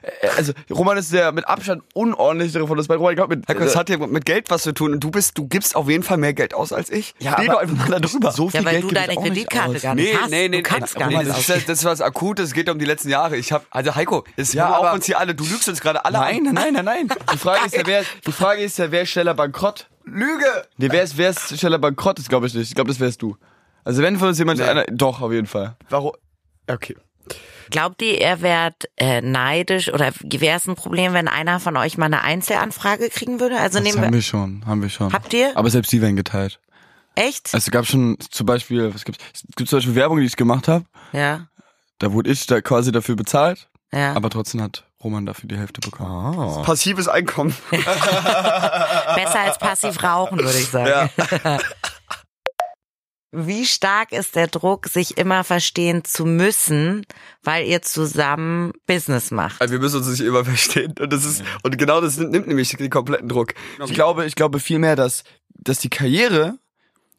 [0.02, 3.00] äh, also, Roman ist der mit Abstand unordentlichere von uns beiden.
[3.00, 5.10] Roman, ich glaub, mit, Heiko, das hat ja mit Geld was zu tun und du
[5.10, 7.14] bist, du gibst auf jeden Fall mehr Geld aus als ich.
[7.18, 8.32] ja, Steh aber doch einfach mal da drüber.
[8.32, 10.30] So viel Ja, weil Geld du deine Kreditkarte gar nicht Nee, hast.
[10.30, 12.68] nee, nee, du kannst nee, gar nicht das, ist, das ist was Akutes, es geht
[12.68, 13.36] um die letzten Jahre.
[13.36, 16.18] Ich hab, also Heiko, es Ja, aber- uns hier alle, du lügst uns gerade alle
[16.18, 16.54] Nein, an.
[16.54, 17.18] nein, nein, nein, nein.
[17.32, 19.88] Die Frage ist ja, wer, die Frage ist ja, wer ist schneller bankrott?
[20.04, 20.44] Lüge!
[20.78, 22.18] Nee, wer ist, wer ist schneller bankrott?
[22.18, 22.68] Das glaube ich nicht.
[22.68, 23.36] Ich glaube, das wärst du.
[23.90, 24.66] Also wenn von uns jemand Nee.
[24.66, 25.74] einer, doch, auf jeden Fall.
[25.88, 26.12] Warum?
[26.68, 26.96] Okay.
[27.70, 31.98] Glaubt ihr, ihr wärt äh, neidisch oder wäre es ein Problem, wenn einer von euch
[31.98, 33.58] mal eine Einzelanfrage kriegen würde?
[33.58, 35.12] Also Das nehmen haben wir, wir schon, haben wir schon.
[35.12, 35.56] Habt ihr?
[35.56, 36.60] Aber selbst die werden geteilt.
[37.16, 37.46] Echt?
[37.52, 39.22] Also es gab schon zum Beispiel, was gibt's?
[39.34, 40.84] Es gibt zum Beispiel Werbung, die ich gemacht habe.
[41.12, 41.48] Ja.
[41.98, 44.12] Da wurde ich da quasi dafür bezahlt, Ja.
[44.14, 46.38] aber trotzdem hat Roman dafür die Hälfte bekommen.
[46.38, 46.62] oh.
[46.62, 47.54] Passives Einkommen.
[47.70, 51.10] Besser als passiv rauchen, würde ich sagen.
[53.32, 57.06] Wie stark ist der Druck, sich immer verstehen zu müssen,
[57.44, 59.60] weil ihr zusammen Business macht?
[59.60, 60.94] Also wir müssen uns nicht immer verstehen.
[60.98, 63.54] Und das ist, und genau das nimmt, nämlich den kompletten Druck.
[63.84, 66.58] Ich glaube, ich glaube vielmehr, dass, dass die Karriere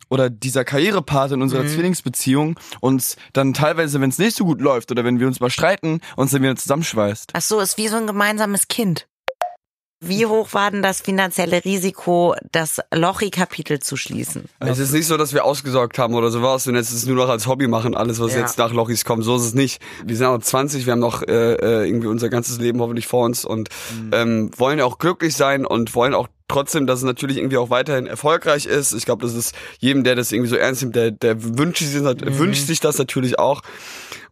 [0.10, 4.91] oder dieser Karrierepart in unserer Zwillingsbeziehung uns dann teilweise, wenn es nicht so gut läuft
[4.91, 7.32] oder wenn wir uns mal streiten, uns dann wieder zusammenschweißt.
[7.34, 9.08] Ach so, ist wie so ein gemeinsames Kind.
[10.03, 14.45] Wie hoch war denn das finanzielle Risiko, das Lochi-Kapitel zu schließen?
[14.59, 17.15] Es ist nicht so, dass wir ausgesorgt haben oder sowas und jetzt ist es nur
[17.17, 18.39] noch als Hobby machen, alles, was Ja.
[18.39, 19.23] jetzt nach Lochis kommt.
[19.23, 19.79] So ist es nicht.
[20.03, 23.25] Wir sind auch 20, wir haben noch äh, äh, irgendwie unser ganzes Leben hoffentlich vor
[23.25, 23.69] uns und
[24.11, 27.69] ähm, wollen ja auch glücklich sein und wollen auch trotzdem, dass es natürlich irgendwie auch
[27.69, 28.93] weiterhin erfolgreich ist.
[28.93, 31.93] Ich glaube, das ist jedem, der das irgendwie so ernst nimmt, der, der wünscht, sich,
[32.03, 33.61] wünscht sich das natürlich auch.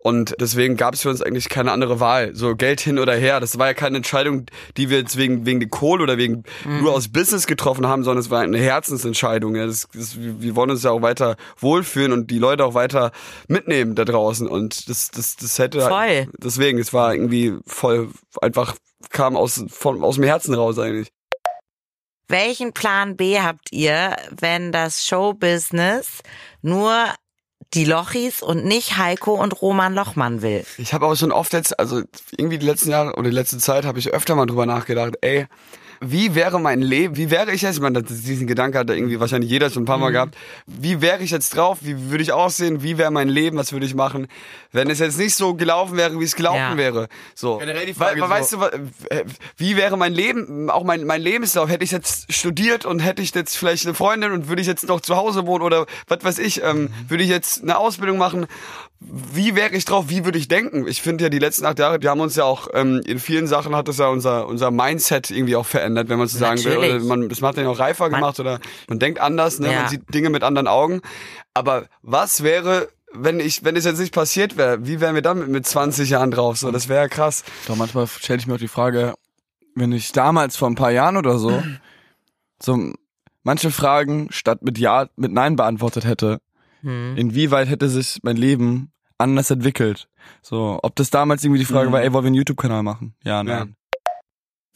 [0.01, 2.33] Und deswegen gab es für uns eigentlich keine andere Wahl.
[2.33, 3.41] So Geld hin oder her.
[3.41, 4.45] Das war ja keine Entscheidung,
[4.77, 8.21] die wir jetzt wegen, wegen der Kohle oder wegen nur aus Business getroffen haben, sondern
[8.23, 9.55] es war eine Herzensentscheidung.
[9.55, 13.12] Ja, das, das, wir wollen uns ja auch weiter wohlfühlen und die Leute auch weiter
[13.49, 14.47] mitnehmen da draußen.
[14.47, 16.27] Und das, das, das hätte Voll.
[16.38, 18.09] deswegen, es war irgendwie voll
[18.41, 18.75] einfach
[19.09, 21.12] kam aus, von, aus dem Herzen raus eigentlich.
[22.27, 26.21] Welchen Plan B habt ihr, wenn das Showbusiness
[26.62, 27.13] nur
[27.73, 30.65] die Lochis und nicht Heiko und Roman Lochmann will?
[30.77, 32.01] Ich habe aber schon oft jetzt, also
[32.32, 35.47] irgendwie die letzten Jahre oder die letzte Zeit habe ich öfter mal drüber nachgedacht, ey,
[36.01, 39.19] wie wäre mein Leben, wie wäre ich jetzt, ich meine, diesen Gedanke hat da irgendwie
[39.19, 40.35] wahrscheinlich jeder schon ein paar Mal gehabt,
[40.65, 43.85] wie wäre ich jetzt drauf, wie würde ich aussehen, wie wäre mein Leben, was würde
[43.85, 44.27] ich machen,
[44.71, 46.77] wenn es jetzt nicht so gelaufen wäre, wie es gelaufen Ja.
[46.77, 47.07] wäre.
[47.35, 47.57] So.
[47.57, 48.79] Generell die Frage weil, so- weißt du,
[49.57, 53.33] wie wäre mein Leben, auch mein, mein Lebenslauf, hätte ich jetzt studiert und hätte ich
[53.35, 56.39] jetzt vielleicht eine Freundin und würde ich jetzt noch zu Hause wohnen oder was weiß
[56.39, 58.47] ich, ähm, würde ich jetzt eine Ausbildung machen,
[59.01, 60.85] wie wäre ich drauf, wie würde ich denken?
[60.85, 63.47] Ich finde ja die letzten acht Jahre, die haben uns ja auch, ähm, in vielen
[63.47, 66.73] Sachen hat das ja unser, unser Mindset irgendwie auch verändert, wenn man so sagen will.
[66.75, 66.95] Natürlich.
[66.95, 69.71] Oder man, das hat den auch reifer Man- gemacht oder man denkt anders, ne?
[69.71, 69.82] Ja.
[69.82, 71.02] man sieht Dinge mit anderen Augen.
[71.54, 75.39] Aber was wäre, wenn ich, wenn es jetzt nicht passiert wäre, wie wären wir dann
[75.39, 76.58] mit, mit 20 Jahren drauf?
[76.58, 77.43] So, das wäre ja krass.
[77.67, 79.13] Doch manchmal stelle ich mir auch die Frage,
[79.75, 81.62] wenn ich damals vor ein paar Jahren oder so,
[82.62, 82.91] so
[83.43, 86.39] manche Fragen statt mit Ja, mit Nein beantwortet hätte,
[86.82, 87.17] Hm.
[87.17, 90.08] inwieweit hätte sich mein Leben anders entwickelt?
[90.41, 91.93] So, ob das damals irgendwie die Frage Mhm.
[91.93, 93.15] war, ey, wollen wir einen YouTube-Kanal machen?
[93.23, 93.75] Ja, nein.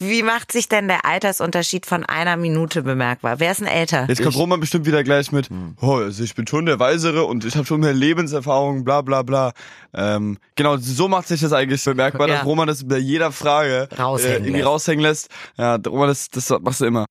[0.00, 3.38] Wie macht sich denn der Altersunterschied von einer Minute bemerkbar?
[3.38, 4.06] Wer ist denn älter?
[4.08, 5.48] Jetzt kommt Ich- Roman bestimmt wieder gleich mit,
[5.80, 9.22] oh, also ich bin schon der Weisere und ich habe schon mehr Lebenserfahrung, bla bla
[9.22, 9.52] bla.
[9.94, 12.36] Ähm, genau, so macht sich das eigentlich bemerkbar, Ja.
[12.36, 14.66] dass Roman das bei jeder Frage Raushängen irgendwie lässt.
[14.66, 15.28] raushängen lässt.
[15.56, 17.06] Ja, Roman, das, das machst du immer.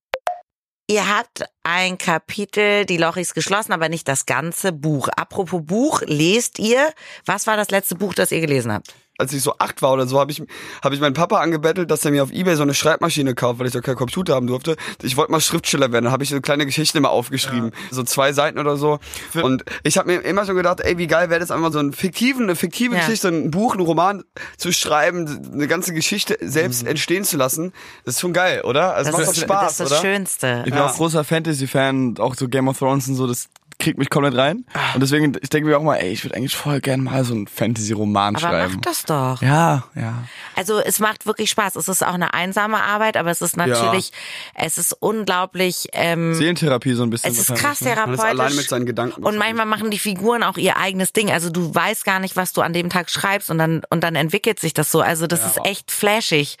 [0.86, 5.08] Ihr habt ein Kapitel, die Lochis geschlossen, aber nicht das ganze Buch.
[5.16, 6.92] Apropos Buch, lest ihr?
[7.24, 8.94] Was war das letzte Buch, das ihr gelesen habt?
[9.18, 10.42] Als ich so acht war oder so, habe ich,
[10.82, 13.66] hab ich meinen Papa angebettelt, dass er mir auf Ebay so eine Schreibmaschine kauft, weil
[13.66, 14.76] ich doch keinen Computer haben durfte.
[15.02, 16.04] Ich wollte mal Schriftsteller werden.
[16.04, 17.70] Dann habe ich so kleine Geschichten immer aufgeschrieben.
[17.90, 18.98] So zwei Seiten oder so.
[19.40, 21.92] Und ich habe mir immer schon gedacht, ey, wie geil wäre das einfach so einen
[21.92, 23.00] fiktiven, eine fiktive Ja.
[23.00, 24.24] Geschichte, ein Buch, ein Roman
[24.56, 27.72] zu schreiben, eine ganze Geschichte selbst entstehen zu lassen.
[28.04, 28.94] Das ist schon geil, oder?
[28.94, 30.00] Also Das macht ist, Spaß, das, ist das oder?
[30.00, 30.62] Schönste.
[30.66, 33.48] Ich bin auch großer Fantasy-Fan, auch so Game of Thrones und so, das
[33.78, 34.64] kriegt mich komplett rein.
[34.94, 37.34] Und deswegen, ich denke mir auch mal, ey, ich würde eigentlich voll gerne mal so
[37.34, 38.74] einen Fantasy-Roman Aber schreiben.
[38.74, 39.42] mach das doch.
[39.42, 40.24] Ja, ja.
[40.56, 41.76] Also es macht wirklich Spaß.
[41.76, 44.12] Es ist auch eine einsame Arbeit, aber es ist natürlich,
[44.54, 47.32] es ist unglaublich, ähm, Seelentherapie so ein bisschen.
[47.32, 47.94] es ist krass ne?
[47.94, 48.68] Man ist allein mit therapeutisch.
[48.68, 49.22] seinen Gedanken.
[49.24, 51.30] Und manchmal machen die Figuren auch ihr eigenes Ding.
[51.30, 54.14] Also du weißt gar nicht, was du an dem Tag schreibst und dann und dann
[54.14, 55.00] entwickelt sich das so.
[55.00, 56.56] Also das ist echt flashig.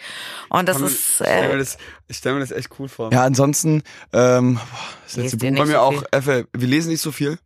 [0.48, 3.12] Und das ist äh, das, ich stell mir das echt cool vor.
[3.12, 4.62] Ja, ansonsten, ähm, boah,
[5.04, 5.46] das letzte Buch.
[5.56, 6.02] Bei mir so auch?
[6.10, 7.38] Effe, wir lesen nicht so viel.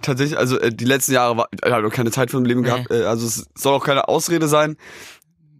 [0.00, 2.90] Tatsächlich, also äh, die letzten Jahre war, ich habe keine Zeit für ein Leben gehabt.
[2.90, 4.76] Äh, also es soll auch keine Ausrede sein.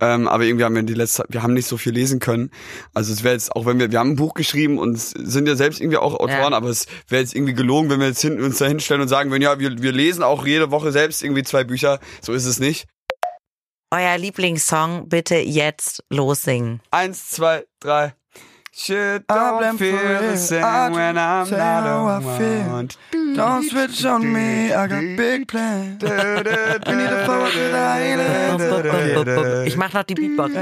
[0.01, 2.51] Ähm, aber irgendwie haben wir die letzte, wir haben nicht so viel lesen können.
[2.93, 5.55] Also es wäre jetzt, auch wenn wir, wir haben ein Buch geschrieben und sind ja
[5.55, 6.57] selbst irgendwie auch Autoren, Ja.
[6.57, 9.31] aber es wäre jetzt irgendwie gelogen, wenn wir jetzt hin, uns da hinstellen und sagen
[9.31, 12.01] würden, ja, wir, wir lesen auch jede Woche selbst irgendwie zwei Bücher.
[12.21, 12.87] So ist es nicht.
[13.93, 15.09] euer Lieblingssong.
[15.09, 16.81] Bitte jetzt lossingen.
[16.91, 18.15] Eins, zwei, drei.
[18.75, 22.97] Shit don't feel the same when I'm not around.
[23.13, 26.03] Don't switch on me, I got big plans.
[26.03, 30.55] We need to fuck with Ich mach noch die Beatbox.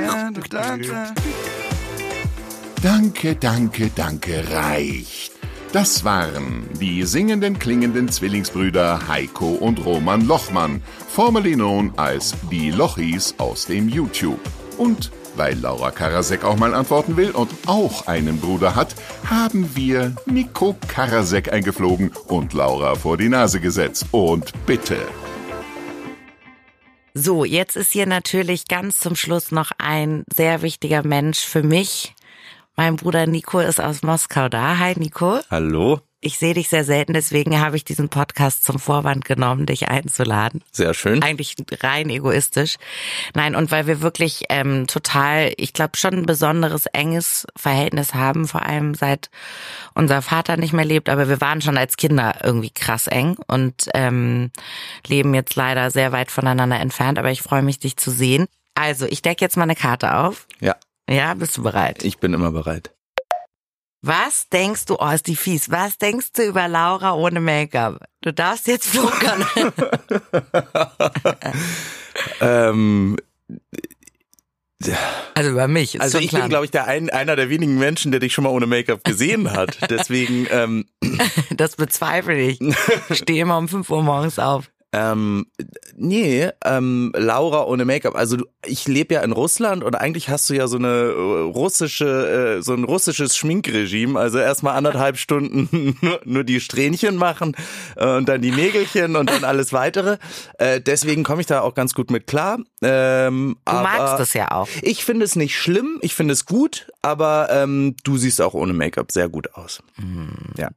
[2.83, 5.31] Danke, danke, danke, reicht.
[5.73, 13.37] Das waren die singenden, klingenden Zwillingsbrüder Heiko und Roman Lochmann, formerly known als die Lochis
[13.39, 14.41] aus dem YouTube.
[14.79, 18.95] Und Weil Laura Karasek auch mal antworten will und auch einen Bruder hat,
[19.29, 24.07] haben wir Nico Karasek eingeflogen und Laura vor die Nase gesetzt.
[24.11, 24.99] Und bitte.
[27.15, 32.15] So, jetzt ist hier natürlich ganz zum Schluss noch ein sehr wichtiger Mensch für mich.
[32.77, 34.79] Mein Bruder Nico ist aus Moskau da.
[34.79, 35.41] Hi Nico.
[35.51, 39.89] Hallo, Ich sehe dich sehr selten, deswegen habe ich diesen Podcast zum Vorwand genommen, dich
[39.89, 40.63] einzuladen.
[40.71, 41.23] sehr schön.
[41.23, 42.77] Eigentlich rein egoistisch.
[43.35, 48.47] Nein, und weil wir wirklich ähm, total, ich glaube, schon ein besonderes, enges Verhältnis haben,
[48.47, 49.31] vor allem seit
[49.95, 53.89] unser Vater nicht mehr lebt, aber wir waren schon als Kinder irgendwie krass eng und
[53.95, 54.51] ähm,
[55.07, 58.47] leben jetzt leider sehr weit voneinander entfernt, aber ich freue mich, dich zu sehen.
[58.75, 60.47] Also, ich decke jetzt mal eine Karte auf.
[60.61, 60.77] Ja,
[61.09, 62.05] Ja, bist du bereit?
[62.05, 62.93] ich bin immer bereit.
[64.03, 68.03] Was denkst du, oh, ist die fies, was denkst du über Laura ohne Make-up?
[68.23, 69.47] Du darfst jetzt flunkern.
[72.41, 73.17] Ähm,
[75.35, 76.43] also über mich, also ich klar.
[76.43, 79.05] bin, glaube ich, der ein, einer der wenigen Menschen, der dich schon mal ohne Make-up
[79.05, 79.79] gesehen hat.
[79.91, 80.87] Deswegen, ähm,
[81.51, 82.61] Das bezweifle ich.
[82.61, 84.71] Ich stehe immer um 5 Uhr morgens auf.
[84.93, 85.47] Ähm,
[85.97, 88.17] nee, ähm, Laura ohne Make-up.
[88.17, 91.41] Also du, ich lebe ja in Russland und eigentlich hast du ja so eine äh,
[91.43, 94.19] russische, äh, so ein russisches Schminkregime.
[94.19, 97.57] Also erstmal anderthalb Stunden nur, nur die Strähnchen machen
[97.97, 100.19] äh, und dann die Nägelchen und dann alles weitere.
[100.59, 102.59] Äh, deswegen komme ich da auch ganz gut mit klar.
[102.83, 104.69] Ähm, Du magst das ja auch.
[104.83, 108.73] Ich finde es nicht schlimm, ich finde es gut, aber ähm, du siehst auch ohne
[108.73, 109.83] Make-up sehr gut aus.
[110.57, 110.71] Ja.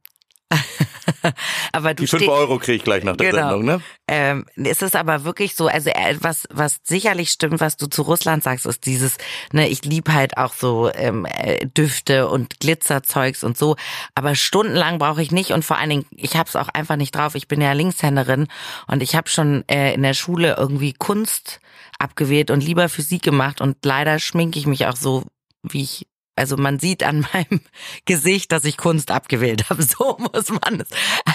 [1.72, 3.42] Aber du Die 5 steh- Euro kriege ich gleich nach der Genau.
[3.50, 3.80] Sendung, ne?
[4.06, 6.46] Ähm, ist es aber wirklich so, also äh, was,
[6.84, 9.16] sicherlich stimmt, was du zu Russland sagst, ist dieses,
[9.52, 13.76] ne, ich lieb halt auch so ähm, äh, Düfte und Glitzerzeugs und so,
[14.14, 17.34] aber stundenlang brauche ich nicht und vor allen Dingen, ich hab's auch einfach nicht drauf.
[17.34, 18.48] Ich bin ja Linkshänderin
[18.86, 21.60] und ich habe schon äh, in der Schule irgendwie Kunst
[21.98, 25.24] abgewählt und lieber Physik gemacht und leider schminke ich mich auch so,
[25.62, 27.60] wie ich also man sieht an meinem
[28.04, 29.82] Gesicht, dass ich Kunst abgewählt habe.
[29.82, 30.88] So muss man es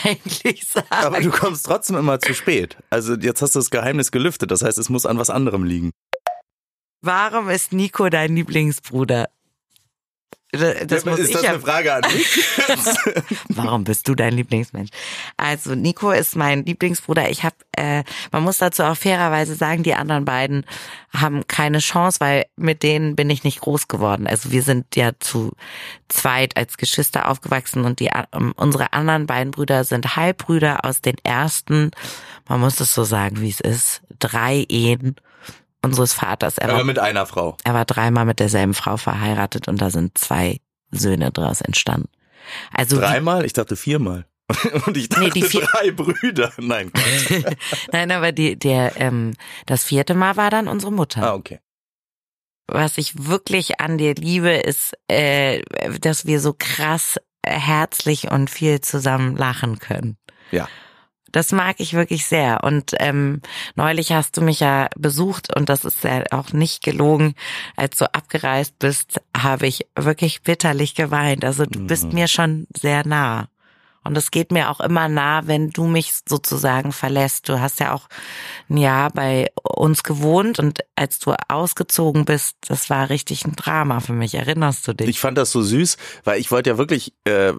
[0.03, 0.87] eigentlich sagen.
[0.89, 2.77] Aber du kommst trotzdem immer zu spät.
[2.89, 4.51] Also jetzt hast du das Geheimnis gelüftet.
[4.51, 5.91] Das heißt, es muss an was anderem liegen.
[7.01, 9.29] Warum ist Nico dein Lieblingsbruder?
[10.51, 11.51] Das das muss ist ich das ja.
[11.51, 12.43] eine Frage an mich?
[13.49, 14.89] Warum bist du dein Lieblingsmensch?
[15.37, 17.29] Also Nico ist mein Lieblingsbruder.
[17.29, 20.65] Ich habe, äh, man muss dazu auch fairerweise sagen, die anderen beiden
[21.13, 24.25] haben keine Chance, weil mit denen bin ich nicht groß geworden.
[24.25, 25.51] Also wir sind ja zu
[26.07, 31.17] zweit als Geschwister aufgewachsen und die ähm, unsere anderen beiden Brüder sind Halbbrüder aus den
[31.23, 31.91] ersten,
[32.47, 35.15] man muss es so sagen, wie es ist, drei Ehen
[35.81, 36.57] unseres Vaters.
[36.57, 37.55] Er war mit einer Frau.
[37.63, 40.59] er war dreimal mit derselben Frau verheiratet und da sind zwei
[40.91, 42.09] Söhne draus entstanden.
[42.73, 43.45] Also Dreimal?
[43.45, 44.25] Ich dachte viermal.
[44.87, 46.51] Und ich dachte Nee, die vier- drei Brüder.
[46.57, 46.91] Nein.
[47.91, 49.35] Nein, aber die, der, ähm,
[49.67, 51.21] das vierte Mal war dann unsere Mutter.
[51.21, 51.59] Ah, okay.
[52.65, 55.61] Was ich wirklich an dir liebe, ist, äh,
[56.01, 60.17] dass wir so krass herzlich und viel zusammen lachen können.
[60.49, 60.67] Ja.
[61.31, 62.63] Das mag ich wirklich sehr.
[62.63, 63.41] Und ähm,
[63.75, 67.35] neulich hast du mich ja besucht und das ist ja auch nicht gelogen.
[67.75, 71.43] Als du abgereist bist, habe ich wirklich bitterlich geweint.
[71.45, 72.13] Also du bist Mhm.
[72.13, 73.47] mir schon sehr nah.
[74.03, 77.49] Und es geht mir auch immer nah, wenn du mich sozusagen verlässt.
[77.49, 78.07] Du hast ja auch
[78.69, 83.99] ein Jahr bei uns gewohnt und als du ausgezogen bist, das war richtig ein Drama
[83.99, 84.35] für mich.
[84.35, 85.09] Erinnerst du dich?
[85.09, 87.53] Ich fand das so süß, weil ich wollte ja wirklich äh,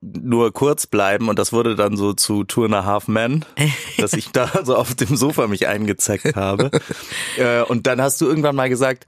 [0.00, 3.44] nur kurz bleiben und das wurde dann so zu Two and a Half Men,
[3.98, 6.70] dass ich da so auf dem Sofa mich eingezeckt habe.
[7.36, 9.06] äh, und dann hast du irgendwann mal gesagt,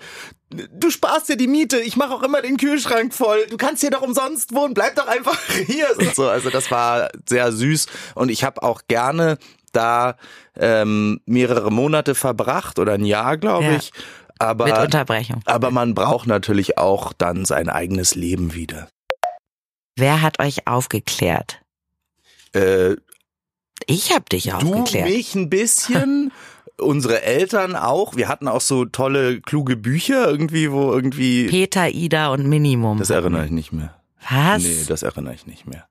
[0.73, 3.91] du sparst dir die Miete, ich mache auch immer den Kühlschrank voll, du kannst hier
[3.91, 5.87] doch umsonst wohnen, bleib doch einfach hier.
[5.99, 9.39] Und so, also das war sehr süß und ich habe auch gerne
[9.73, 10.17] da
[10.57, 13.77] ähm, mehrere Monate verbracht oder ein Jahr, glaube Ja.
[13.77, 13.93] ich.
[14.39, 15.41] Aber Mit Unterbrechung.
[15.45, 18.89] aber man braucht natürlich auch dann sein eigenes Leben wieder.
[19.97, 21.61] Wer hat euch aufgeklärt?
[22.55, 22.97] Äh,
[23.87, 25.09] Ich hab dich du, aufgeklärt.
[25.09, 26.33] mich ein bisschen,
[26.79, 28.17] unsere Eltern auch.
[28.17, 31.47] Wir hatten auch so tolle, kluge Bücher irgendwie, wo irgendwie...
[31.49, 32.99] Peter, Ida und Minimum.
[32.99, 33.95] Das erinnere ich nicht mehr.
[34.31, 34.63] Was?
[34.63, 35.87] Nee, das erinnere ich nicht mehr.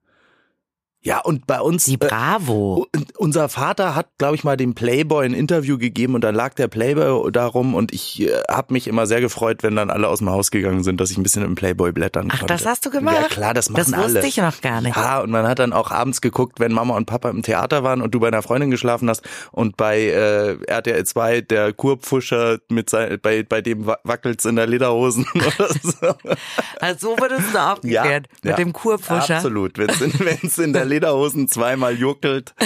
[1.03, 1.85] Ja, und bei uns...
[1.85, 2.85] Die äh, Bravo.
[2.95, 6.53] Und Unser Vater hat, glaube ich, mal dem Playboy ein Interview gegeben und dann lag
[6.53, 10.19] der Playboy darum und ich äh, habe mich immer sehr gefreut, wenn dann alle aus
[10.19, 12.53] dem Haus gegangen sind, dass ich ein bisschen im Playboy blättern Ach, konnte.
[12.53, 13.17] das hast du gemacht?
[13.19, 14.27] Ja klar, das machen Das wusste alle.
[14.27, 14.95] ich noch gar nicht.
[14.95, 18.01] Ja, und man hat dann auch abends geguckt, wenn Mama und Papa im Theater waren
[18.03, 22.89] und du bei einer Freundin geschlafen hast und bei äh, RTL 2 der Kurpfuscher mit
[22.91, 26.13] sein, bei bei dem wa- wackelt's in der Lederhosen oder so.
[26.79, 28.27] Also so wurdest du aufgeklärt.
[28.43, 28.55] Mit ja.
[28.55, 29.37] dem Kurpfuscher.
[29.37, 32.53] Absolut, wenn's in, wenn's in der Lederhosen zweimal juckelt.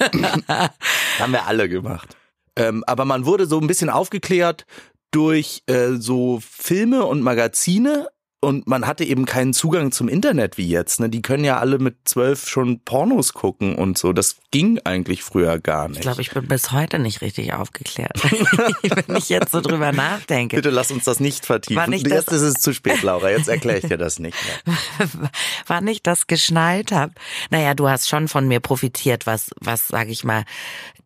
[0.00, 2.16] haben wir alle gemacht.
[2.56, 4.66] Ähm, aber man wurde so ein bisschen aufgeklärt,
[5.10, 8.08] durch äh, so Filme und Magazine
[8.42, 10.98] und man hatte eben keinen Zugang zum Internet wie jetzt.
[10.98, 11.10] Ne?
[11.10, 14.14] Die können ja alle mit zwölf schon Pornos gucken und so.
[14.14, 15.98] Das ging eigentlich früher gar nicht.
[15.98, 18.18] Ich glaube, ich bin bis heute nicht richtig aufgeklärt.
[18.82, 20.56] Wenn ich jetzt so drüber nachdenke.
[20.56, 21.90] Bitte lass uns das nicht vertiefen.
[21.90, 23.30] Nicht jetzt ist es zu spät, Laura.
[23.30, 25.08] Jetzt erkläre ich dir das nicht mehr.
[25.66, 27.12] wann ich das geschnallt habe.
[27.50, 30.44] Naja, du hast schon von mir profitiert, was, was sag ich mal,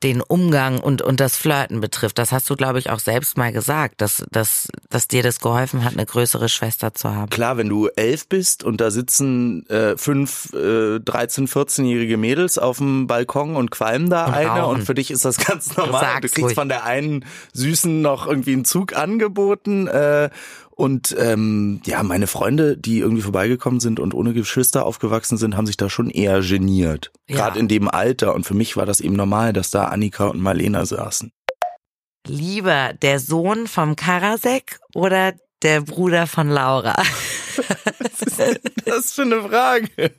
[0.05, 2.19] den Umgang und, und das Flirten betrifft.
[2.19, 5.83] Das hast du, glaube ich, auch selbst mal gesagt, dass, dass, dass dir das geholfen
[5.83, 7.24] hat, eine größere Schwester zu haben.
[7.31, 12.79] Klar, wenn du elf bist und da sitzen äh, fünf, äh, 13, 14-jährige Mädels auf
[12.79, 14.77] dem Balkon und qualmen da Und eine rauchen.
[14.81, 16.01] und für dich ist das ganz normal.
[16.01, 16.55] Sag's du kriegst ruhig.
[16.55, 19.87] von der einen Süßen noch irgendwie einen Zug angeboten.
[19.87, 20.31] Äh,
[20.77, 25.67] und ähm, ja, meine Freunde, die irgendwie vorbeigekommen sind und ohne Geschwister aufgewachsen sind, haben
[25.67, 27.13] sich da schon eher geniert.
[27.29, 27.37] Ja.
[27.37, 28.35] Gerade in dem Alter.
[28.35, 31.31] Und für mich war das eben normal, dass da Annika und Marlena saßen.
[32.27, 35.35] Lieber der Sohn vom Karasek oder
[35.65, 36.95] der Bruder von Laura?
[38.85, 40.13] Das ist für eine Frage.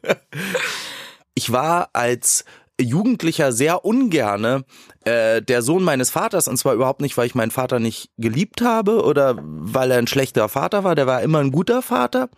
[1.34, 2.46] Ich war als
[2.80, 4.64] Jugendlicher sehr ungerne
[5.04, 8.62] äh, der Sohn meines Vaters und zwar überhaupt nicht, weil ich meinen Vater nicht geliebt
[8.62, 10.96] habe oder weil er ein schlechter Vater war.
[10.96, 12.30] Der war immer ein guter Vater.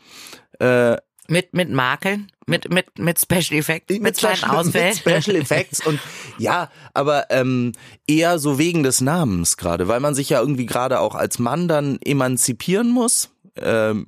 [0.60, 0.98] Äh,
[1.28, 2.32] Mit, mit Makeln?
[2.46, 4.00] Mit, mit, mit Special Effects?
[4.00, 4.98] Mit, kleinen Special- Ausfällen?
[5.06, 6.00] Mit Special Effects und
[6.38, 7.74] ja, aber ähm,
[8.08, 11.68] eher so wegen des Namens gerade, weil man sich ja irgendwie gerade auch als Mann
[11.68, 13.30] dann emanzipieren muss.
[13.58, 14.08] Ähm,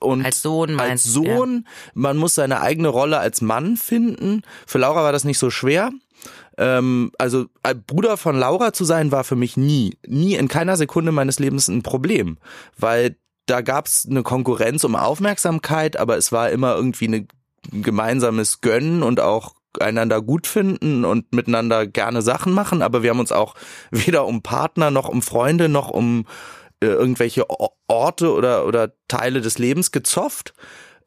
[0.00, 4.42] und Als Sohn als meinst du, Sohn, man muss seine eigene Rolle als Mann finden.
[4.66, 5.92] Für Laura war das nicht so schwer.
[6.58, 10.76] Ähm, also äh, Bruder von Laura zu sein war für mich nie, nie in keiner
[10.76, 12.38] Sekunde meines Lebens ein Problem,
[12.76, 13.16] weil
[13.46, 17.28] da gab's eine Konkurrenz um Aufmerksamkeit, aber es war immer irgendwie ein
[17.70, 23.20] gemeinsames Gönnen und auch einander gut finden und miteinander gerne Sachen machen, aber wir haben
[23.20, 23.54] uns auch
[23.90, 26.26] weder um Partner noch um Freunde noch um
[26.80, 27.46] äh, irgendwelche
[27.88, 30.54] Orte oder, oder Teile des Lebens gezofft.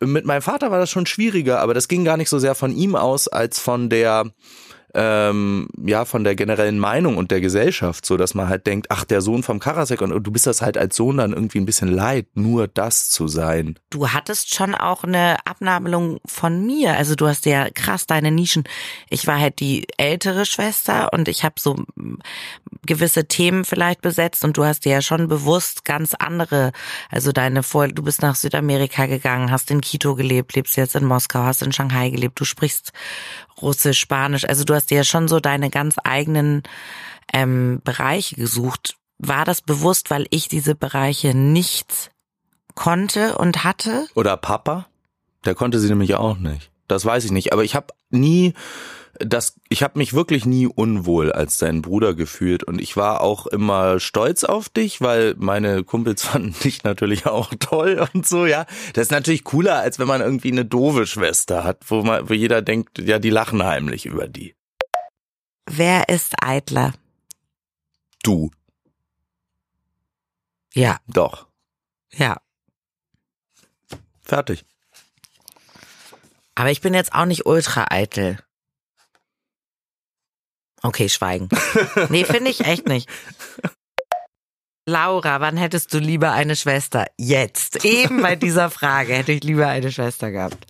[0.01, 2.75] Mit meinem Vater war das schon schwieriger, aber das ging gar nicht so sehr von
[2.75, 4.25] ihm aus, als von der
[4.95, 9.03] ähm, ja von der generellen Meinung und der Gesellschaft, so dass man halt denkt, ach
[9.05, 11.65] der Sohn vom Karasek und, und du bist das halt als Sohn dann irgendwie ein
[11.65, 13.77] bisschen leid, nur das zu sein.
[13.89, 16.95] du hattest schon auch eine Abnabelung von mir.
[16.95, 18.63] Also du hast ja krass deine Nischen.
[19.09, 21.75] Ich war halt die ältere Schwester und ich habe so
[22.85, 26.71] gewisse Themen vielleicht besetzt und du hast ja schon bewusst ganz andere,
[27.09, 31.05] also deine Vor du bist nach Südamerika gegangen, hast in Quito gelebt, lebst jetzt in
[31.05, 32.91] Moskau, hast in Shanghai gelebt, du sprichst
[33.61, 34.45] Russisch, Spanisch.
[34.47, 36.63] Also du hast dir ja schon so deine ganz eigenen
[37.33, 38.97] ähm, Bereiche gesucht.
[39.17, 42.11] War das bewusst, weil ich diese Bereiche nicht
[42.75, 44.07] konnte und hatte?
[44.15, 44.87] Oder Papa?
[45.45, 46.69] Der konnte sie nämlich auch nicht.
[46.87, 47.53] Das weiß ich nicht.
[47.53, 48.53] Aber ich habe nie
[49.19, 53.47] das, ich habe mich wirklich nie unwohl als dein Bruder gefühlt und ich war auch
[53.47, 58.65] immer stolz auf dich, weil meine Kumpels fanden dich natürlich auch toll und so, ja.
[58.93, 62.33] Das ist natürlich cooler, als wenn man irgendwie eine doofe Schwester hat, wo man, wo
[62.33, 64.55] jeder denkt, ja, die lachen heimlich über die.
[65.67, 66.93] Wer ist eitler?
[68.23, 68.51] Du,
[70.73, 71.47] Ja, doch.
[72.13, 72.37] ja.
[74.21, 74.65] Fertig.
[76.55, 78.39] Aber ich bin jetzt auch nicht ultra eitel.
[80.85, 81.49] Okay, schweigen.
[82.09, 83.09] Nee, finde ich echt nicht.
[84.87, 87.07] Laura, wann hättest du lieber eine Schwester?
[87.17, 87.83] Jetzt.
[87.83, 90.67] Eben bei dieser Frage hätte ich lieber eine Schwester gehabt.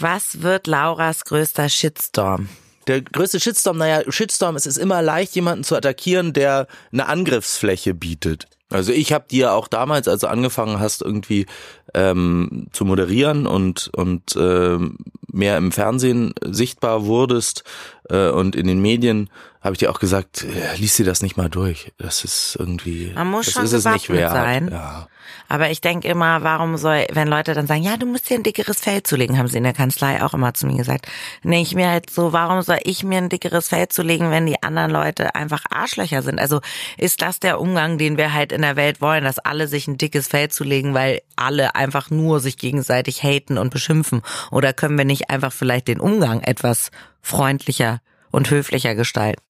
[0.00, 2.48] Was wird Lauras größter Shitstorm?
[2.86, 7.94] Der größte Shitstorm, naja, Shitstorm, es ist immer leicht, jemanden zu attackieren, der eine Angriffsfläche
[7.94, 8.46] bietet.
[8.70, 11.46] Also ich habe dir auch damals, als du angefangen hast, irgendwie
[11.92, 14.98] ähm, zu moderieren und und ähm,
[15.30, 17.64] mehr im Fernsehen sichtbar wurdest
[18.08, 19.30] äh, und in den Medien,
[19.64, 21.92] habe ich dir auch gesagt, äh, lies dir das nicht mal durch.
[21.96, 24.30] Das ist irgendwie, Man muss das schon ist es nicht wert.
[24.30, 24.68] sein.
[24.70, 25.08] Ja.
[25.48, 28.42] Aber ich denke immer, warum soll, wenn Leute dann sagen, ja, du musst dir ein
[28.42, 31.06] dickeres Fell zulegen, haben sie in der Kanzlei auch immer zu mir gesagt.
[31.42, 34.62] Denke ich mir halt so, warum soll ich mir ein dickeres Fell zulegen, wenn die
[34.62, 36.38] anderen Leute einfach Arschlöcher sind?
[36.38, 36.60] Also
[36.98, 39.98] ist das der Umgang, den wir halt in der Welt wollen, dass alle sich ein
[39.98, 44.22] dickes Fell zulegen, weil alle einfach nur sich gegenseitig haten und beschimpfen?
[44.50, 46.90] Oder können wir nicht einfach vielleicht den Umgang etwas
[47.22, 48.00] freundlicher
[48.30, 49.43] und höflicher gestalten?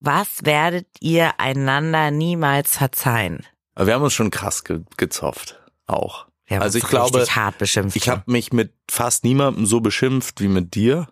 [0.00, 3.46] Was werdet ihr einander niemals verzeihen?
[3.76, 5.58] Wir haben uns schon krass ge gezopft.
[5.86, 6.26] Auch.
[6.46, 7.26] Wir haben also uns ich glaube,
[7.58, 7.96] beschimpft.
[7.96, 11.08] ich habe mich mit fast niemandem so beschimpft wie mit dir.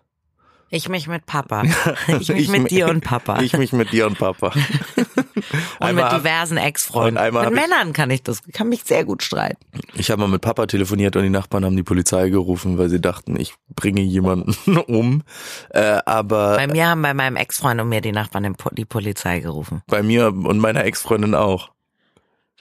[0.71, 1.63] Ich mich mit Papa.
[2.07, 3.39] Ich mich Ich mit mi- dir und Papa.
[3.41, 4.51] Ich mich mit dir und Papa.
[5.79, 7.23] und mit diversen Ex-Freunden.
[7.33, 9.57] Mit Männern kann ich das, kann mich sehr gut streiten.
[9.95, 13.01] Ich habe mal mit Papa telefoniert und die Nachbarn haben die Polizei gerufen, weil sie
[13.01, 14.55] dachten, ich bringe jemanden
[14.87, 15.23] um.
[15.69, 19.81] Äh, aber Bei mir haben bei meinem Ex-Freund und mir die Nachbarn die Polizei gerufen.
[19.87, 21.69] bei mir und meiner Ex-Freundin auch.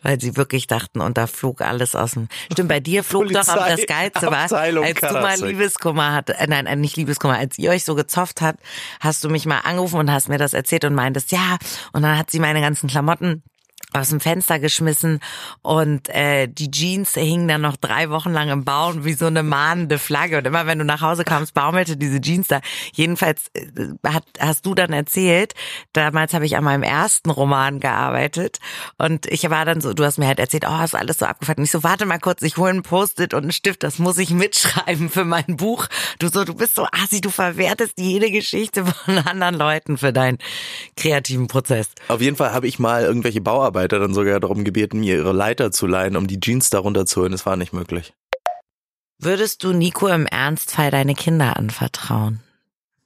[0.03, 2.28] Weil sie wirklich dachten, und da flog alles aus dem.
[2.53, 5.40] Stimmt, bei dir flog doch, aber das Geilste war, Abteilung als du mal.
[5.40, 8.61] Liebeskummer hatte, äh, nein, äh, nicht Liebeskummer, als ihr euch so gezofft habt,
[9.01, 11.59] hast du mich mal angerufen und hast mir das erzählt und meintest, ja,
[11.92, 13.42] und dann hat sie meine ganzen Klamotten
[13.95, 15.20] aus dem Fenster geschmissen
[15.62, 19.43] und äh, die Jeans hingen dann noch drei Wochen lang im Baum wie so eine
[19.43, 22.61] mahnende Flagge und immer wenn du nach Hause kamst, baumelte diese Jeans da.
[22.93, 23.66] Jedenfalls äh,
[24.07, 25.55] hat, hast du dann erzählt,
[25.95, 28.59] damals habe ich an meinem ersten Roman gearbeitet
[28.99, 31.59] und ich war dann so, du hast mir halt erzählt, oh, ist alles so abgefuckt.
[31.59, 34.18] Und ich so, warte mal kurz, ich hole ein Post-it und einen Stift, das muss
[34.18, 35.86] ich mitschreiben für mein Buch.
[36.18, 40.39] Du so, du bist so assi, du verwertest jede Geschichte von anderen Leuten für deinen
[40.97, 41.89] kreativen Prozess.
[42.09, 43.41] Auf jeden Fall habe ich mal irgendwelche
[43.79, 47.20] Bauarbeiter dann sogar darum gebeten, mir ihre Leiter zu leihen, um die Jeans darunter zu
[47.20, 47.33] holen.
[47.33, 48.12] Das war nicht möglich.
[49.20, 52.41] Würdest du Nico im Ernstfall deine Kinder anvertrauen?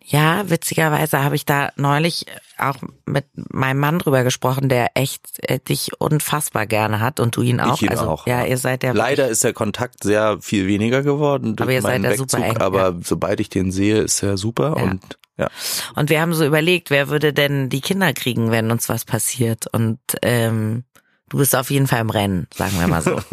[0.04, 2.26] Ja, witzigerweise habe ich da neulich
[2.58, 7.42] auch mit meinem Mann drüber gesprochen, der echt äh, dich unfassbar gerne hat und du
[7.42, 7.80] ihn auch.
[7.80, 11.54] ihn also auch, ja, ihr seid ja Leider ist der Kontakt sehr viel weniger geworden
[11.54, 12.94] durch Aber ihr seid meinen ja Wegzug, super eng, aber ja.
[13.02, 14.82] sobald ich den sehe, ist er super Ja.
[14.82, 15.50] und ja.
[15.94, 19.66] Und wir haben so überlegt, wer würde denn die Kinder kriegen, wenn uns was passiert?
[19.72, 20.84] Und ähm,
[21.28, 23.20] du bist auf jeden Fall im Rennen, sagen wir mal so.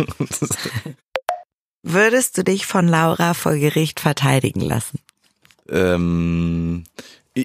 [1.83, 4.99] Würdest du dich von Laura vor Gericht verteidigen lassen?
[5.69, 6.83] Ähm,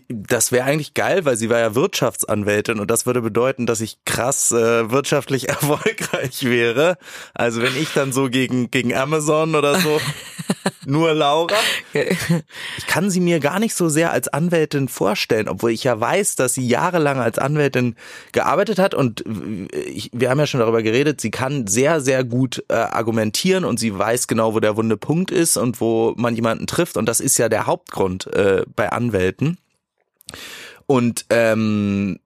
[0.09, 3.99] das wäre eigentlich geil, weil sie war ja Wirtschaftsanwältin und das würde bedeuten, dass ich
[4.05, 6.97] krass äh, wirtschaftlich erfolgreich wäre.
[7.35, 10.01] Also wenn ich dann so gegen gegen Amazon oder so
[10.87, 11.55] nur Laura.
[11.93, 16.37] Ich kann sie mir gar nicht so sehr als Anwältin vorstellen, obwohl ich ja weiß,
[16.37, 17.97] dass sie jahrelang als Anwältin
[18.33, 19.25] gearbeitet hat und
[19.73, 23.79] ich, wir haben ja schon darüber geredet, sie kann sehr, sehr gut äh, argumentieren und
[23.79, 27.21] sie weiß genau, wo der wunde Punkt ist und wo man jemanden trifft und das
[27.21, 29.59] ist ja der Hauptgrund äh, bei Anwälten.
[30.87, 32.19] Und ähm,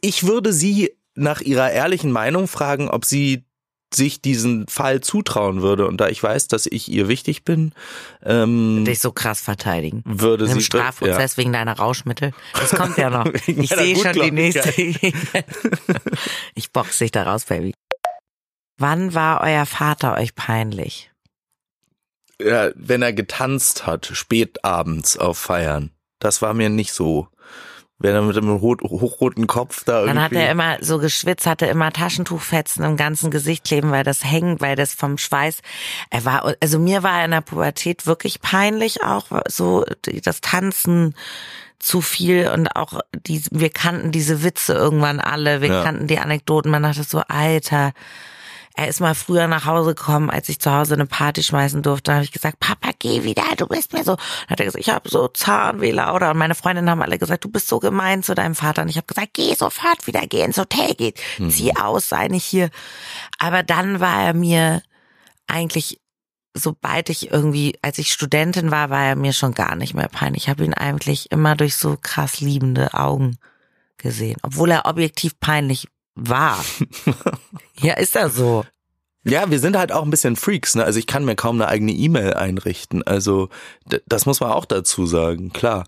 [0.00, 3.44] ich würde sie nach ihrer ehrlichen Meinung fragen, ob sie
[3.92, 5.86] sich diesen Fall zutrauen würde.
[5.86, 7.72] Und da ich weiß, dass ich ihr wichtig bin,
[8.22, 10.02] ähm, Dich so krass verteidigen.
[10.06, 12.32] würde Im sie Strafprozess wegen deiner Rauschmittel.
[12.52, 13.26] Das kommt ja noch.
[13.46, 14.72] Ich sehe schon die nächste.
[16.54, 17.74] ich box dich da raus, Baby.
[18.78, 21.10] Wann war euer Vater euch peinlich?
[22.40, 25.90] Ja, ja, wenn er getanzt hat, spät abends auf Feiern.
[26.20, 27.26] Das war mir nicht so.
[28.02, 30.14] Wenn er mit dem rot, hochroten Kopf da irgendwie.
[30.14, 34.24] Dann hat er immer so geschwitzt, hatte immer Taschentuchfetzen im ganzen Gesicht kleben, weil das
[34.24, 35.60] hängt, weil das vom Schweiß.
[36.08, 39.84] Er war, also mir war er in der Pubertät wirklich peinlich auch, so
[40.24, 41.14] das Tanzen
[41.78, 45.82] zu viel und auch die, wir kannten diese Witze irgendwann alle, wir Ja.
[45.82, 47.92] kannten die Anekdoten, man dachte so, Alter,
[48.76, 52.10] er ist mal früher nach Hause gekommen, als ich zu Hause eine Party schmeißen durfte.
[52.10, 54.16] Da habe ich gesagt, Papa, geh wieder, du bist mir so.
[54.16, 56.30] Dann hat er gesagt, ich habe so Zahnweh, Laura.
[56.30, 58.82] Und meine Freundinnen haben alle gesagt, du bist so gemein zu deinem Vater.
[58.82, 61.12] Und ich habe gesagt, geh sofort wieder, geh ins Hotel, geh,
[61.48, 62.70] zieh aus, sei nicht hier.
[63.38, 64.82] Aber dann war er mir
[65.46, 66.00] eigentlich,
[66.54, 70.44] sobald ich irgendwie, als ich Studentin war, war er mir schon gar nicht mehr peinlich.
[70.44, 73.36] Ich habe ihn eigentlich immer durch so krass liebende Augen
[73.98, 75.88] gesehen, obwohl er objektiv peinlich
[76.28, 76.62] war.
[77.80, 78.64] ja, ist er so.
[79.24, 80.84] Ja, wir sind halt auch ein bisschen Freaks, ne?
[80.84, 83.02] Also ich kann mir kaum eine eigene E-Mail einrichten.
[83.06, 83.48] Also
[84.06, 85.84] das muss man auch dazu sagen, klar.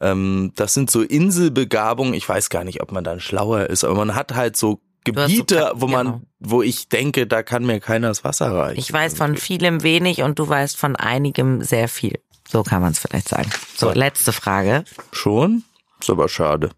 [0.00, 2.14] Ähm, das sind so Inselbegabungen.
[2.14, 5.12] Ich weiß gar nicht, ob man dann schlauer ist, aber man hat halt so so
[5.12, 6.20] Gebiete, Pra- wo man, genau.
[6.40, 8.80] wo ich denke, da kann mir keiner das Wasser reichen.
[8.80, 12.18] Ich weiß von vielem wenig und du weißt von einigem sehr viel.
[12.48, 13.48] So kann man es vielleicht sagen.
[13.76, 14.84] So, letzte Frage.
[15.12, 15.62] Schon?
[16.00, 16.70] Ist aber schade.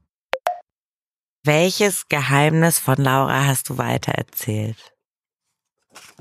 [1.45, 4.77] Welches Geheimnis von Laura hast du weitererzählt?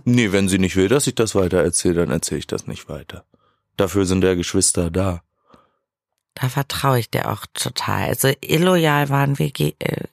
[0.06, 2.88] Nee, wenn sie nicht will, dass ich das weiter erzähle, dann erzähle ich das nicht
[2.88, 3.26] weiter.
[3.76, 5.22] Dafür sind ja Geschwister da.
[6.36, 8.08] Da vertraue ich dir auch total.
[8.10, 10.04] Also illoyal waren wir ge äh,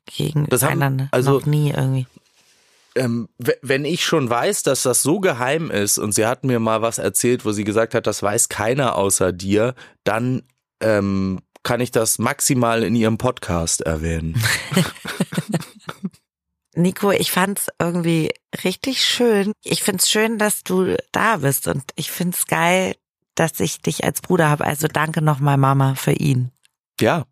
[0.48, 2.06] Das haben- gegeneinander also- noch nie irgendwie.
[2.96, 6.80] ähm, wenn ich schon weiß, dass das so geheim ist und sie hat mir mal
[6.80, 9.74] was erzählt, wo sie gesagt hat, das weiß keiner außer dir,
[10.04, 10.42] dann
[10.80, 14.40] ähm, kann ich das maximal in ihrem Podcast erwähnen.
[16.76, 19.52] Nico, ich fand's irgendwie richtig schön.
[19.64, 22.94] Ich find's schön, dass du da bist und ich find's geil,
[23.34, 24.64] dass ich dich als Bruder habe.
[24.64, 26.50] Also danke nochmal, Mama, für ihn.
[27.00, 27.24] Ja,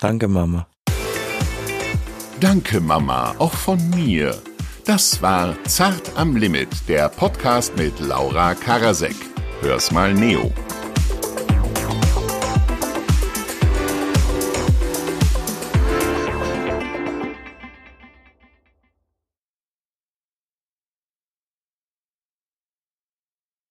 [0.00, 0.66] danke Mama.
[2.40, 4.40] Danke, Mama, auch von mir.
[4.84, 9.16] Das war Zart am Limit, der Podcast mit Laura Karasek.
[9.62, 10.52] Hör's mal Neo.